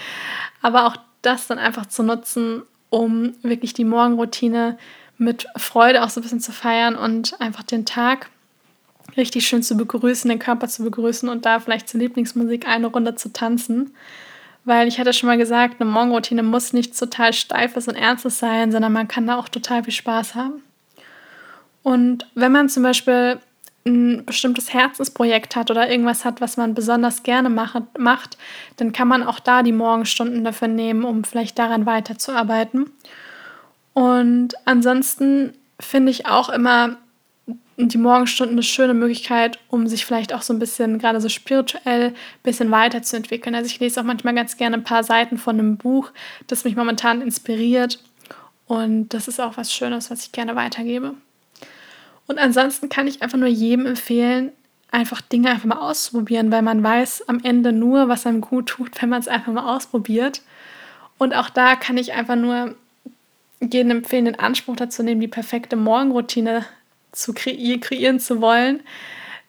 Aber 0.61 0.87
auch 0.87 0.97
das 1.21 1.47
dann 1.47 1.59
einfach 1.59 1.85
zu 1.85 2.03
nutzen, 2.03 2.63
um 2.89 3.33
wirklich 3.43 3.73
die 3.73 3.85
Morgenroutine 3.85 4.77
mit 5.17 5.47
Freude 5.55 6.03
auch 6.03 6.09
so 6.09 6.19
ein 6.19 6.23
bisschen 6.23 6.39
zu 6.39 6.51
feiern 6.51 6.95
und 6.95 7.39
einfach 7.41 7.63
den 7.63 7.85
Tag 7.85 8.29
richtig 9.15 9.47
schön 9.47 9.63
zu 9.63 9.75
begrüßen, 9.75 10.29
den 10.29 10.39
Körper 10.39 10.67
zu 10.67 10.83
begrüßen 10.83 11.27
und 11.29 11.45
da 11.45 11.59
vielleicht 11.59 11.89
zur 11.89 11.99
Lieblingsmusik 11.99 12.67
eine 12.67 12.87
Runde 12.87 13.15
zu 13.15 13.33
tanzen. 13.33 13.95
Weil 14.65 14.87
ich 14.87 14.99
hatte 14.99 15.13
schon 15.13 15.27
mal 15.27 15.37
gesagt, 15.37 15.79
eine 15.79 15.89
Morgenroutine 15.89 16.43
muss 16.43 16.73
nicht 16.73 16.97
total 16.97 17.33
steifes 17.33 17.87
und 17.87 17.95
ernstes 17.95 18.37
sein, 18.37 18.71
sondern 18.71 18.91
man 18.91 19.07
kann 19.07 19.25
da 19.25 19.37
auch 19.37 19.47
total 19.47 19.83
viel 19.83 19.93
Spaß 19.93 20.35
haben. 20.35 20.61
Und 21.83 22.27
wenn 22.35 22.51
man 22.51 22.67
zum 22.67 22.83
Beispiel 22.83 23.39
ein 23.85 24.25
bestimmtes 24.25 24.73
Herzensprojekt 24.73 25.55
hat 25.55 25.71
oder 25.71 25.89
irgendwas 25.89 26.25
hat, 26.25 26.41
was 26.41 26.57
man 26.57 26.73
besonders 26.73 27.23
gerne 27.23 27.49
macht, 27.49 28.37
dann 28.75 28.91
kann 28.91 29.07
man 29.07 29.23
auch 29.23 29.39
da 29.39 29.63
die 29.63 29.71
Morgenstunden 29.71 30.43
dafür 30.43 30.67
nehmen, 30.67 31.05
um 31.05 31.23
vielleicht 31.23 31.57
daran 31.57 31.85
weiterzuarbeiten. 31.85 32.91
Und 33.97 34.53
ansonsten 34.65 35.55
finde 35.79 36.11
ich 36.11 36.27
auch 36.27 36.49
immer 36.49 36.97
die 37.77 37.97
Morgenstunden 37.97 38.53
eine 38.53 38.61
schöne 38.61 38.93
Möglichkeit, 38.93 39.57
um 39.69 39.87
sich 39.87 40.05
vielleicht 40.05 40.35
auch 40.35 40.43
so 40.43 40.53
ein 40.53 40.59
bisschen, 40.59 40.99
gerade 40.99 41.19
so 41.19 41.29
spirituell, 41.29 42.09
ein 42.09 42.15
bisschen 42.43 42.69
weiterzuentwickeln. 42.69 43.55
Also 43.55 43.65
ich 43.65 43.79
lese 43.79 43.99
auch 43.99 44.05
manchmal 44.05 44.35
ganz 44.35 44.55
gerne 44.55 44.75
ein 44.75 44.83
paar 44.83 45.03
Seiten 45.03 45.39
von 45.39 45.57
einem 45.57 45.77
Buch, 45.77 46.11
das 46.45 46.63
mich 46.63 46.75
momentan 46.75 47.21
inspiriert. 47.21 47.97
Und 48.67 49.15
das 49.15 49.27
ist 49.27 49.41
auch 49.41 49.57
was 49.57 49.73
Schönes, 49.73 50.11
was 50.11 50.21
ich 50.25 50.31
gerne 50.31 50.55
weitergebe. 50.55 51.15
Und 52.27 52.37
ansonsten 52.37 52.89
kann 52.89 53.07
ich 53.07 53.23
einfach 53.23 53.39
nur 53.39 53.49
jedem 53.49 53.87
empfehlen, 53.87 54.51
einfach 54.91 55.21
Dinge 55.21 55.49
einfach 55.49 55.65
mal 55.65 55.79
auszuprobieren, 55.79 56.51
weil 56.51 56.61
man 56.61 56.83
weiß 56.83 57.29
am 57.29 57.39
Ende 57.43 57.71
nur, 57.71 58.09
was 58.09 58.27
einem 58.27 58.41
gut 58.41 58.67
tut, 58.67 59.01
wenn 59.01 59.09
man 59.09 59.21
es 59.21 59.27
einfach 59.27 59.51
mal 59.51 59.75
ausprobiert. 59.75 60.43
Und 61.17 61.33
auch 61.33 61.49
da 61.49 61.75
kann 61.75 61.97
ich 61.97 62.13
einfach 62.13 62.35
nur 62.35 62.75
jedem 63.59 63.91
empfehlen, 63.91 64.25
den 64.25 64.39
Anspruch 64.39 64.75
dazu 64.75 65.03
nehmen, 65.03 65.21
die 65.21 65.27
perfekte 65.27 65.75
Morgenroutine 65.75 66.65
zu 67.11 67.33
kreieren, 67.33 67.81
kreieren 67.81 68.19
zu 68.19 68.41
wollen, 68.41 68.81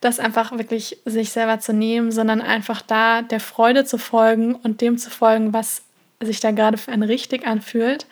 das 0.00 0.20
einfach 0.20 0.52
wirklich 0.52 0.98
sich 1.04 1.30
selber 1.30 1.58
zu 1.58 1.72
nehmen, 1.72 2.12
sondern 2.12 2.40
einfach 2.40 2.82
da 2.82 3.22
der 3.22 3.40
Freude 3.40 3.84
zu 3.84 3.98
folgen 3.98 4.54
und 4.54 4.80
dem 4.80 4.96
zu 4.96 5.10
folgen, 5.10 5.52
was 5.52 5.82
sich 6.20 6.40
da 6.40 6.50
gerade 6.50 6.78
für 6.78 6.92
einen 6.92 7.02
richtig 7.02 7.46
anfühlt, 7.46 8.06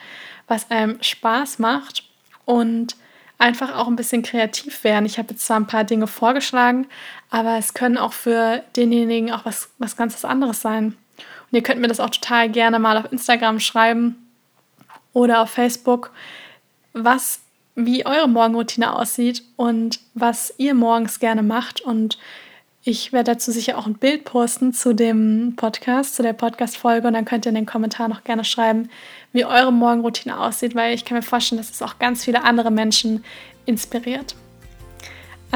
was 0.48 0.70
einem 0.70 0.98
Spaß 1.00 1.58
macht 1.58 2.04
und 2.44 2.96
einfach 3.38 3.76
auch 3.76 3.86
ein 3.86 3.96
bisschen 3.96 4.22
kreativ 4.22 4.84
werden. 4.84 5.06
Ich 5.06 5.18
habe 5.18 5.30
jetzt 5.30 5.46
zwar 5.46 5.58
ein 5.58 5.66
paar 5.66 5.84
Dinge 5.84 6.06
vorgeschlagen, 6.06 6.86
aber 7.30 7.58
es 7.58 7.74
können 7.74 7.98
auch 7.98 8.12
für 8.12 8.62
denjenigen 8.76 9.32
auch 9.32 9.44
was, 9.44 9.70
was 9.78 9.96
ganz 9.96 10.24
anderes 10.24 10.60
sein. 10.60 10.96
Und 11.50 11.56
ihr 11.56 11.62
könnt 11.62 11.80
mir 11.80 11.88
das 11.88 12.00
auch 12.00 12.10
total 12.10 12.48
gerne 12.48 12.78
mal 12.78 12.96
auf 12.96 13.12
Instagram 13.12 13.60
schreiben 13.60 14.25
oder 15.16 15.40
auf 15.40 15.48
Facebook, 15.48 16.10
was, 16.92 17.40
wie 17.74 18.04
eure 18.04 18.28
Morgenroutine 18.28 18.94
aussieht 18.94 19.42
und 19.56 19.98
was 20.12 20.52
ihr 20.58 20.74
morgens 20.74 21.20
gerne 21.20 21.42
macht. 21.42 21.80
Und 21.80 22.18
ich 22.84 23.14
werde 23.14 23.32
dazu 23.32 23.50
sicher 23.50 23.78
auch 23.78 23.86
ein 23.86 23.94
Bild 23.94 24.26
posten 24.26 24.74
zu 24.74 24.94
dem 24.94 25.54
Podcast, 25.56 26.16
zu 26.16 26.22
der 26.22 26.34
Podcast-Folge 26.34 27.08
und 27.08 27.14
dann 27.14 27.24
könnt 27.24 27.46
ihr 27.46 27.48
in 27.48 27.54
den 27.54 27.64
Kommentaren 27.64 28.10
noch 28.10 28.24
gerne 28.24 28.44
schreiben, 28.44 28.90
wie 29.32 29.46
eure 29.46 29.72
Morgenroutine 29.72 30.38
aussieht, 30.38 30.74
weil 30.74 30.94
ich 30.94 31.06
kann 31.06 31.16
mir 31.16 31.22
vorstellen, 31.22 31.62
dass 31.62 31.70
es 31.70 31.80
auch 31.80 31.98
ganz 31.98 32.22
viele 32.22 32.44
andere 32.44 32.70
Menschen 32.70 33.24
inspiriert. 33.64 34.36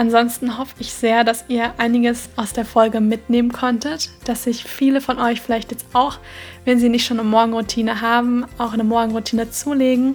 Ansonsten 0.00 0.56
hoffe 0.56 0.76
ich 0.78 0.94
sehr, 0.94 1.24
dass 1.24 1.44
ihr 1.48 1.74
einiges 1.76 2.30
aus 2.34 2.54
der 2.54 2.64
Folge 2.64 3.02
mitnehmen 3.02 3.52
konntet, 3.52 4.08
dass 4.24 4.44
sich 4.44 4.64
viele 4.64 5.02
von 5.02 5.18
euch 5.18 5.42
vielleicht 5.42 5.72
jetzt 5.72 5.84
auch, 5.92 6.16
wenn 6.64 6.80
sie 6.80 6.88
nicht 6.88 7.04
schon 7.04 7.20
eine 7.20 7.28
Morgenroutine 7.28 8.00
haben, 8.00 8.46
auch 8.56 8.72
eine 8.72 8.82
Morgenroutine 8.82 9.50
zulegen 9.50 10.14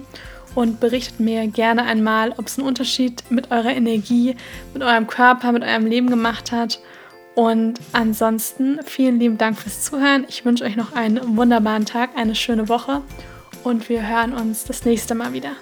und 0.56 0.80
berichtet 0.80 1.20
mir 1.20 1.46
gerne 1.46 1.84
einmal, 1.84 2.34
ob 2.36 2.48
es 2.48 2.58
einen 2.58 2.66
Unterschied 2.66 3.22
mit 3.30 3.52
eurer 3.52 3.76
Energie, 3.76 4.34
mit 4.74 4.82
eurem 4.82 5.06
Körper, 5.06 5.52
mit 5.52 5.62
eurem 5.62 5.86
Leben 5.86 6.10
gemacht 6.10 6.50
hat 6.50 6.80
und 7.36 7.78
ansonsten 7.92 8.80
vielen 8.84 9.20
lieben 9.20 9.38
Dank 9.38 9.56
fürs 9.56 9.84
Zuhören. 9.84 10.26
Ich 10.28 10.44
wünsche 10.44 10.64
euch 10.64 10.74
noch 10.74 10.96
einen 10.96 11.36
wunderbaren 11.36 11.86
Tag, 11.86 12.10
eine 12.16 12.34
schöne 12.34 12.68
Woche 12.68 13.02
und 13.62 13.88
wir 13.88 14.04
hören 14.04 14.34
uns 14.34 14.64
das 14.64 14.84
nächste 14.84 15.14
Mal 15.14 15.32
wieder. 15.32 15.52